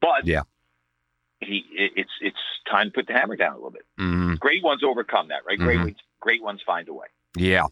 But 0.00 0.26
yeah, 0.26 0.42
he 1.40 1.64
it's 1.74 2.10
it's 2.20 2.38
time 2.70 2.86
to 2.88 2.92
put 2.92 3.06
the 3.06 3.12
hammer 3.12 3.36
down 3.36 3.52
a 3.52 3.56
little 3.56 3.70
bit. 3.70 3.84
Mm-hmm. 3.98 4.34
Great 4.34 4.62
ones 4.62 4.82
overcome 4.84 5.28
that, 5.28 5.44
right? 5.46 5.58
Great 5.58 5.76
mm-hmm. 5.76 5.84
ones, 5.86 5.96
great 6.20 6.42
ones 6.42 6.60
find 6.64 6.88
a 6.88 6.94
way. 6.94 7.06
Yeah, 7.36 7.66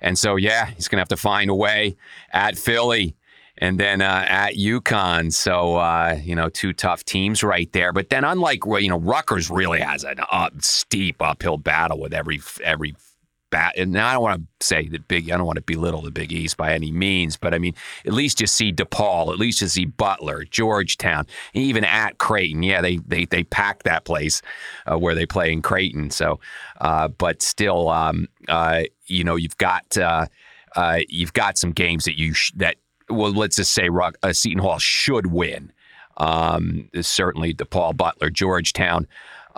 and 0.00 0.18
so 0.18 0.36
yeah, 0.36 0.66
he's 0.66 0.88
gonna 0.88 1.00
have 1.00 1.08
to 1.08 1.16
find 1.16 1.50
a 1.50 1.54
way 1.54 1.96
at 2.32 2.56
Philly 2.56 3.14
and 3.58 3.78
then 3.78 4.00
uh, 4.00 4.24
at 4.26 4.54
UConn. 4.54 5.32
So 5.32 5.76
uh, 5.76 6.18
you 6.22 6.34
know, 6.34 6.48
two 6.48 6.72
tough 6.72 7.04
teams 7.04 7.42
right 7.42 7.70
there. 7.72 7.92
But 7.92 8.10
then, 8.10 8.24
unlike 8.24 8.64
you 8.64 8.88
know, 8.88 8.98
Rutgers 8.98 9.50
really 9.50 9.80
has 9.80 10.04
an 10.04 10.18
up, 10.30 10.62
steep 10.62 11.20
uphill 11.20 11.58
battle 11.58 12.00
with 12.00 12.14
every 12.14 12.40
every 12.64 12.94
And 13.54 13.98
I 13.98 14.14
don't 14.14 14.22
want 14.22 14.42
to 14.60 14.66
say 14.66 14.88
that 14.88 15.08
big. 15.08 15.30
I 15.30 15.36
don't 15.36 15.46
want 15.46 15.56
to 15.56 15.62
belittle 15.62 16.02
the 16.02 16.10
Big 16.10 16.32
East 16.32 16.56
by 16.56 16.72
any 16.72 16.90
means, 16.90 17.36
but 17.36 17.54
I 17.54 17.58
mean, 17.58 17.74
at 18.06 18.12
least 18.12 18.40
you 18.40 18.46
see 18.46 18.72
DePaul, 18.72 19.32
at 19.32 19.38
least 19.38 19.60
you 19.60 19.68
see 19.68 19.84
Butler, 19.84 20.44
Georgetown, 20.44 21.26
even 21.54 21.84
at 21.84 22.18
Creighton. 22.18 22.62
Yeah, 22.62 22.80
they 22.80 22.96
they 22.98 23.26
they 23.26 23.44
pack 23.44 23.82
that 23.84 24.04
place 24.04 24.42
uh, 24.90 24.98
where 24.98 25.14
they 25.14 25.26
play 25.26 25.52
in 25.52 25.62
Creighton. 25.62 26.10
So, 26.10 26.40
uh, 26.80 27.08
but 27.08 27.42
still, 27.42 27.88
um, 27.88 28.28
uh, 28.48 28.82
you 29.06 29.24
know, 29.24 29.36
you've 29.36 29.58
got 29.58 29.96
uh, 29.96 30.26
uh, 30.76 31.00
you've 31.08 31.32
got 31.32 31.58
some 31.58 31.72
games 31.72 32.04
that 32.04 32.18
you 32.18 32.34
sh- 32.34 32.52
that 32.56 32.76
well, 33.08 33.32
let's 33.32 33.56
just 33.56 33.72
say 33.72 33.88
Rock, 33.88 34.16
uh, 34.22 34.32
Seton 34.32 34.58
Hall 34.58 34.78
should 34.78 35.26
win. 35.26 35.72
Um, 36.16 36.88
certainly, 37.00 37.54
DePaul, 37.54 37.96
Butler, 37.96 38.30
Georgetown. 38.30 39.06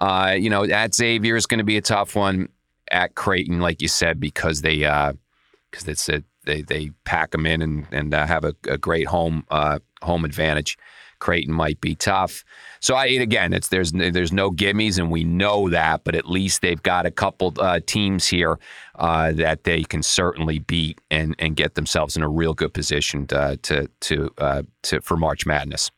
You 0.00 0.50
know, 0.50 0.64
at 0.64 0.94
Xavier 0.94 1.36
is 1.36 1.46
going 1.46 1.58
to 1.58 1.64
be 1.64 1.76
a 1.76 1.82
tough 1.82 2.16
one. 2.16 2.48
At 2.94 3.16
Creighton, 3.16 3.60
like 3.60 3.82
you 3.82 3.88
said, 3.88 4.20
because 4.20 4.62
they 4.62 4.78
because 4.78 5.88
uh, 5.88 5.90
it's 5.90 6.08
a, 6.08 6.22
they 6.44 6.62
they 6.62 6.90
pack 7.04 7.32
them 7.32 7.44
in 7.44 7.60
and 7.60 7.86
and 7.90 8.14
uh, 8.14 8.24
have 8.24 8.44
a, 8.44 8.54
a, 8.68 8.78
great 8.78 9.08
home 9.08 9.44
uh, 9.50 9.80
home 10.02 10.24
advantage. 10.24 10.78
Creighton 11.18 11.52
might 11.52 11.80
be 11.80 11.96
tough. 11.96 12.44
So 12.80 12.94
I 12.94 13.06
again, 13.06 13.52
it's 13.52 13.68
there's 13.68 13.90
there's 13.90 14.32
no 14.32 14.52
gimmies, 14.52 14.98
and 14.98 15.10
we 15.10 15.24
know 15.24 15.68
that. 15.70 16.04
But 16.04 16.14
at 16.14 16.30
least 16.30 16.62
they've 16.62 16.82
got 16.82 17.04
a 17.04 17.10
couple 17.10 17.52
uh, 17.58 17.80
teams 17.84 18.28
here 18.28 18.60
uh, 18.94 19.32
that 19.32 19.64
they 19.64 19.82
can 19.82 20.04
certainly 20.04 20.60
beat 20.60 21.00
and 21.10 21.34
and 21.40 21.56
get 21.56 21.74
themselves 21.74 22.16
in 22.16 22.22
a 22.22 22.28
real 22.28 22.54
good 22.54 22.74
position 22.74 23.26
to 23.26 23.58
to 23.62 23.88
to, 24.00 24.30
uh, 24.38 24.62
to 24.82 25.00
for 25.00 25.16
March 25.16 25.46
Madness. 25.46 25.90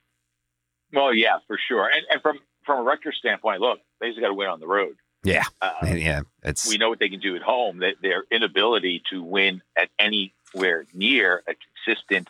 Well, 0.94 1.12
yeah, 1.12 1.38
for 1.46 1.58
sure. 1.68 1.90
And, 1.92 2.06
and 2.10 2.22
from 2.22 2.38
from 2.64 2.80
a 2.80 2.82
Rutgers 2.82 3.16
standpoint, 3.18 3.60
look, 3.60 3.80
they 4.00 4.08
just 4.08 4.20
got 4.20 4.28
to 4.28 4.34
win 4.34 4.48
on 4.48 4.60
the 4.60 4.66
road. 4.66 4.96
Yeah, 5.26 5.42
uh, 5.60 5.72
yeah. 5.86 6.22
It's 6.42 6.68
we 6.68 6.78
know 6.78 6.88
what 6.88 6.98
they 6.98 7.08
can 7.08 7.20
do 7.20 7.36
at 7.36 7.42
home. 7.42 7.78
That 7.78 7.94
their 8.00 8.24
inability 8.30 9.02
to 9.10 9.22
win 9.22 9.62
at 9.76 9.88
anywhere 9.98 10.86
near 10.94 11.42
a 11.48 11.54
consistent 11.84 12.28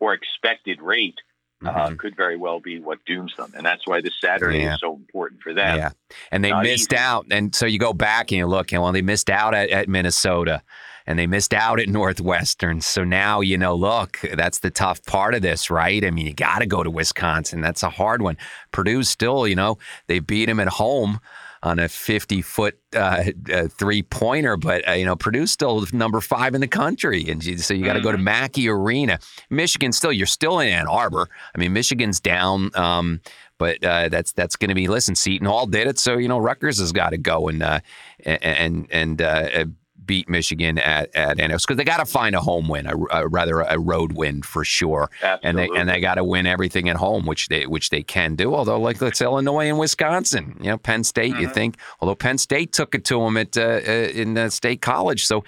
or 0.00 0.14
expected 0.14 0.82
rate 0.82 1.20
uh, 1.64 1.70
mm-hmm. 1.70 1.96
could 1.96 2.16
very 2.16 2.36
well 2.36 2.60
be 2.60 2.80
what 2.80 3.04
dooms 3.04 3.34
them, 3.36 3.52
and 3.56 3.64
that's 3.64 3.86
why 3.86 4.00
this 4.00 4.20
Saturday 4.20 4.62
yeah. 4.62 4.74
is 4.74 4.80
so 4.80 4.94
important 4.94 5.42
for 5.42 5.54
them. 5.54 5.78
Yeah, 5.78 5.90
and 6.32 6.44
they 6.44 6.50
Not 6.50 6.64
missed 6.64 6.92
easy. 6.92 6.98
out, 6.98 7.26
and 7.30 7.54
so 7.54 7.66
you 7.66 7.78
go 7.78 7.92
back 7.92 8.32
and 8.32 8.38
you 8.38 8.46
look, 8.46 8.72
and 8.72 8.82
well, 8.82 8.92
they 8.92 9.02
missed 9.02 9.30
out 9.30 9.54
at, 9.54 9.70
at 9.70 9.88
Minnesota 9.88 10.62
and 11.06 11.18
they 11.18 11.26
missed 11.26 11.52
out 11.52 11.78
at 11.80 11.88
Northwestern. 11.90 12.80
So 12.80 13.04
now, 13.04 13.40
you 13.40 13.58
know, 13.58 13.74
look, 13.74 14.20
that's 14.34 14.60
the 14.60 14.70
tough 14.70 15.04
part 15.04 15.34
of 15.34 15.42
this, 15.42 15.70
right? 15.70 16.04
I 16.04 16.10
mean, 16.10 16.26
you 16.26 16.34
got 16.34 16.60
to 16.60 16.66
go 16.66 16.82
to 16.82 16.90
Wisconsin. 16.90 17.60
That's 17.60 17.82
a 17.82 17.90
hard 17.90 18.22
one. 18.22 18.38
Purdue's 18.72 19.08
still, 19.08 19.46
you 19.46 19.54
know, 19.54 19.78
they 20.06 20.18
beat 20.18 20.48
him 20.48 20.60
at 20.60 20.68
home 20.68 21.20
on 21.64 21.78
a 21.78 21.88
50 21.88 22.42
foot 22.42 22.78
uh, 22.94 23.24
uh, 23.52 23.68
three 23.68 24.02
pointer, 24.02 24.56
but 24.56 24.86
uh, 24.86 24.92
you 24.92 25.04
know 25.04 25.16
Purdue's 25.16 25.50
still 25.50 25.84
number 25.92 26.20
five 26.20 26.54
in 26.54 26.60
the 26.60 26.68
country, 26.68 27.24
and 27.28 27.42
so 27.42 27.74
you 27.74 27.84
got 27.84 27.94
to 27.94 27.98
mm-hmm. 27.98 28.04
go 28.04 28.12
to. 28.12 28.18
Mackey 28.18 28.68
Arena. 28.68 29.18
Michigan 29.50 29.92
still, 29.92 30.12
you're 30.12 30.26
still 30.26 30.60
in 30.60 30.68
Ann 30.68 30.86
Arbor. 30.86 31.28
I 31.54 31.58
mean, 31.58 31.72
Michigan's 31.72 32.20
down. 32.20 32.70
Um, 32.74 33.20
but 33.58 33.82
uh, 33.84 34.08
that's 34.08 34.32
that's 34.32 34.56
going 34.56 34.68
to 34.68 34.74
be 34.74 34.88
listen. 34.88 35.14
Seton 35.14 35.46
Hall 35.46 35.66
did 35.66 35.86
it, 35.86 35.98
so 35.98 36.16
you 36.18 36.28
know 36.28 36.38
Rutgers 36.38 36.78
has 36.78 36.92
got 36.92 37.10
to 37.10 37.18
go 37.18 37.48
and 37.48 37.62
uh, 37.62 37.80
and 38.24 38.86
and 38.90 39.22
uh, 39.22 39.66
beat 40.06 40.28
Michigan 40.28 40.78
at 40.78 41.14
at 41.14 41.40
Ann 41.40 41.50
because 41.50 41.76
they 41.76 41.84
got 41.84 41.98
to 41.98 42.06
find 42.06 42.34
a 42.34 42.40
home 42.40 42.68
win, 42.68 42.86
a, 42.86 42.96
a, 43.10 43.28
rather 43.28 43.60
a 43.60 43.78
road 43.78 44.12
win 44.12 44.42
for 44.42 44.64
sure, 44.64 45.10
Absolutely. 45.22 45.48
and 45.48 45.58
they 45.58 45.80
and 45.80 45.88
they 45.88 46.00
got 46.00 46.14
to 46.14 46.24
win 46.24 46.46
everything 46.46 46.88
at 46.88 46.96
home, 46.96 47.26
which 47.26 47.48
they 47.48 47.66
which 47.66 47.90
they 47.90 48.02
can 48.02 48.34
do. 48.34 48.54
Although 48.54 48.80
like 48.80 49.00
let's 49.00 49.20
Illinois 49.20 49.68
and 49.68 49.78
Wisconsin, 49.78 50.56
you 50.60 50.70
know 50.70 50.78
Penn 50.78 51.04
State, 51.04 51.32
mm-hmm. 51.34 51.42
you 51.42 51.48
think 51.48 51.76
although 52.00 52.14
Penn 52.14 52.38
State 52.38 52.72
took 52.72 52.94
it 52.94 53.04
to 53.06 53.20
them 53.20 53.36
at 53.36 53.56
uh, 53.56 53.80
uh, 53.86 53.90
in 54.14 54.34
the 54.34 54.50
state 54.50 54.80
college, 54.80 55.26
so 55.26 55.44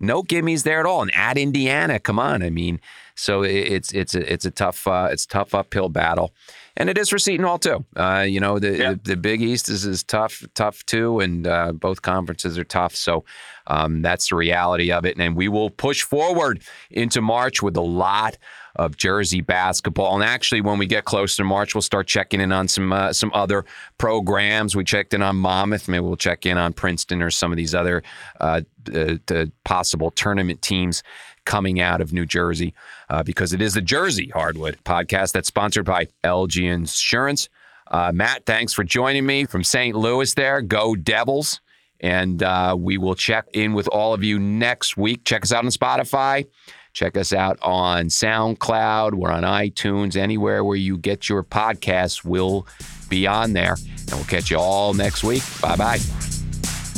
no 0.00 0.22
gimmies 0.22 0.64
there 0.64 0.80
at 0.80 0.86
all. 0.86 1.02
And 1.02 1.14
at 1.14 1.38
Indiana, 1.38 1.98
come 1.98 2.18
on, 2.18 2.42
I 2.42 2.50
mean, 2.50 2.80
so 3.14 3.42
it's 3.42 3.92
it's 3.92 4.14
a 4.14 4.32
it's 4.32 4.44
a 4.44 4.50
tough 4.50 4.86
uh, 4.86 5.08
it's 5.10 5.26
tough 5.26 5.54
uphill 5.54 5.88
battle 5.88 6.32
and 6.76 6.88
it 6.88 6.96
is 6.96 7.10
for 7.10 7.18
Seton 7.18 7.44
Hall 7.44 7.58
too. 7.58 7.84
Uh, 7.96 8.24
you 8.26 8.40
know, 8.40 8.58
the, 8.58 8.76
yeah. 8.76 8.90
the, 8.92 9.00
the 9.02 9.16
Big 9.16 9.42
East 9.42 9.68
is, 9.68 9.84
is 9.84 10.02
tough, 10.02 10.42
tough 10.54 10.84
too, 10.86 11.20
and 11.20 11.46
uh, 11.46 11.72
both 11.72 12.02
conferences 12.02 12.58
are 12.58 12.64
tough. 12.64 12.94
So 12.94 13.24
um, 13.66 14.00
that's 14.00 14.30
the 14.30 14.36
reality 14.36 14.90
of 14.90 15.04
it. 15.04 15.18
And 15.18 15.36
we 15.36 15.48
will 15.48 15.68
push 15.68 16.02
forward 16.02 16.62
into 16.90 17.20
March 17.20 17.62
with 17.62 17.76
a 17.76 17.82
lot 17.82 18.38
of 18.76 18.96
Jersey 18.96 19.42
basketball. 19.42 20.14
And 20.14 20.24
actually, 20.24 20.62
when 20.62 20.78
we 20.78 20.86
get 20.86 21.04
closer 21.04 21.36
to 21.36 21.44
March, 21.44 21.74
we'll 21.74 21.82
start 21.82 22.06
checking 22.06 22.40
in 22.40 22.52
on 22.52 22.68
some 22.68 22.90
uh, 22.90 23.12
some 23.12 23.30
other 23.34 23.66
programs. 23.98 24.74
We 24.74 24.82
checked 24.82 25.12
in 25.12 25.20
on 25.20 25.36
Monmouth. 25.36 25.88
Maybe 25.88 26.00
we'll 26.00 26.16
check 26.16 26.46
in 26.46 26.56
on 26.56 26.72
Princeton 26.72 27.20
or 27.20 27.30
some 27.30 27.52
of 27.52 27.58
these 27.58 27.74
other 27.74 28.02
uh, 28.40 28.62
the 28.84 29.52
possible 29.64 30.10
tournament 30.10 30.62
teams 30.62 31.02
coming 31.44 31.80
out 31.80 32.00
of 32.00 32.12
New 32.12 32.26
Jersey 32.26 32.74
uh, 33.08 33.22
because 33.22 33.52
it 33.52 33.60
is 33.60 33.74
the 33.74 33.80
Jersey 33.82 34.28
Hardwood 34.28 34.78
podcast 34.84 35.32
that's 35.32 35.48
sponsored 35.48 35.84
by 35.84 36.08
LG 36.24 36.62
Insurance. 36.70 37.48
Uh, 37.90 38.10
Matt, 38.12 38.46
thanks 38.46 38.72
for 38.72 38.84
joining 38.84 39.26
me 39.26 39.44
from 39.44 39.62
St. 39.64 39.94
Louis 39.94 40.32
there. 40.34 40.62
Go 40.62 40.96
Devils. 40.96 41.60
And 42.00 42.42
uh, 42.42 42.74
we 42.76 42.98
will 42.98 43.14
check 43.14 43.46
in 43.52 43.74
with 43.74 43.86
all 43.88 44.12
of 44.12 44.24
you 44.24 44.38
next 44.38 44.96
week. 44.96 45.24
Check 45.24 45.42
us 45.44 45.52
out 45.52 45.64
on 45.64 45.70
Spotify. 45.70 46.46
Check 46.92 47.16
us 47.16 47.32
out 47.32 47.58
on 47.62 48.06
SoundCloud. 48.06 49.14
We're 49.14 49.30
on 49.30 49.44
iTunes. 49.44 50.16
Anywhere 50.16 50.64
where 50.64 50.76
you 50.76 50.98
get 50.98 51.28
your 51.28 51.42
podcasts, 51.42 52.24
we'll 52.24 52.66
be 53.08 53.26
on 53.26 53.52
there. 53.52 53.74
And 53.74 54.12
we'll 54.12 54.24
catch 54.24 54.50
you 54.50 54.58
all 54.58 54.94
next 54.94 55.22
week. 55.22 55.42
Bye 55.60 55.76
bye. 55.76 56.31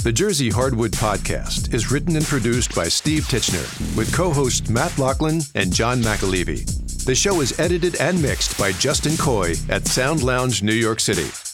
The 0.04 0.12
Jersey 0.12 0.50
Hardwood 0.50 0.92
Podcast 0.92 1.72
is 1.72 1.90
written 1.90 2.14
and 2.16 2.26
produced 2.26 2.74
by 2.74 2.88
Steve 2.88 3.22
Titchener 3.22 3.96
with 3.96 4.14
co 4.14 4.30
hosts 4.30 4.68
Matt 4.68 4.98
Loughlin 4.98 5.40
and 5.54 5.72
John 5.72 6.02
McAlevey. 6.02 7.06
The 7.06 7.14
show 7.14 7.40
is 7.40 7.58
edited 7.58 7.98
and 7.98 8.20
mixed 8.20 8.58
by 8.58 8.72
Justin 8.72 9.16
Coy 9.16 9.54
at 9.70 9.86
Sound 9.86 10.22
Lounge, 10.22 10.62
New 10.62 10.74
York 10.74 11.00
City. 11.00 11.53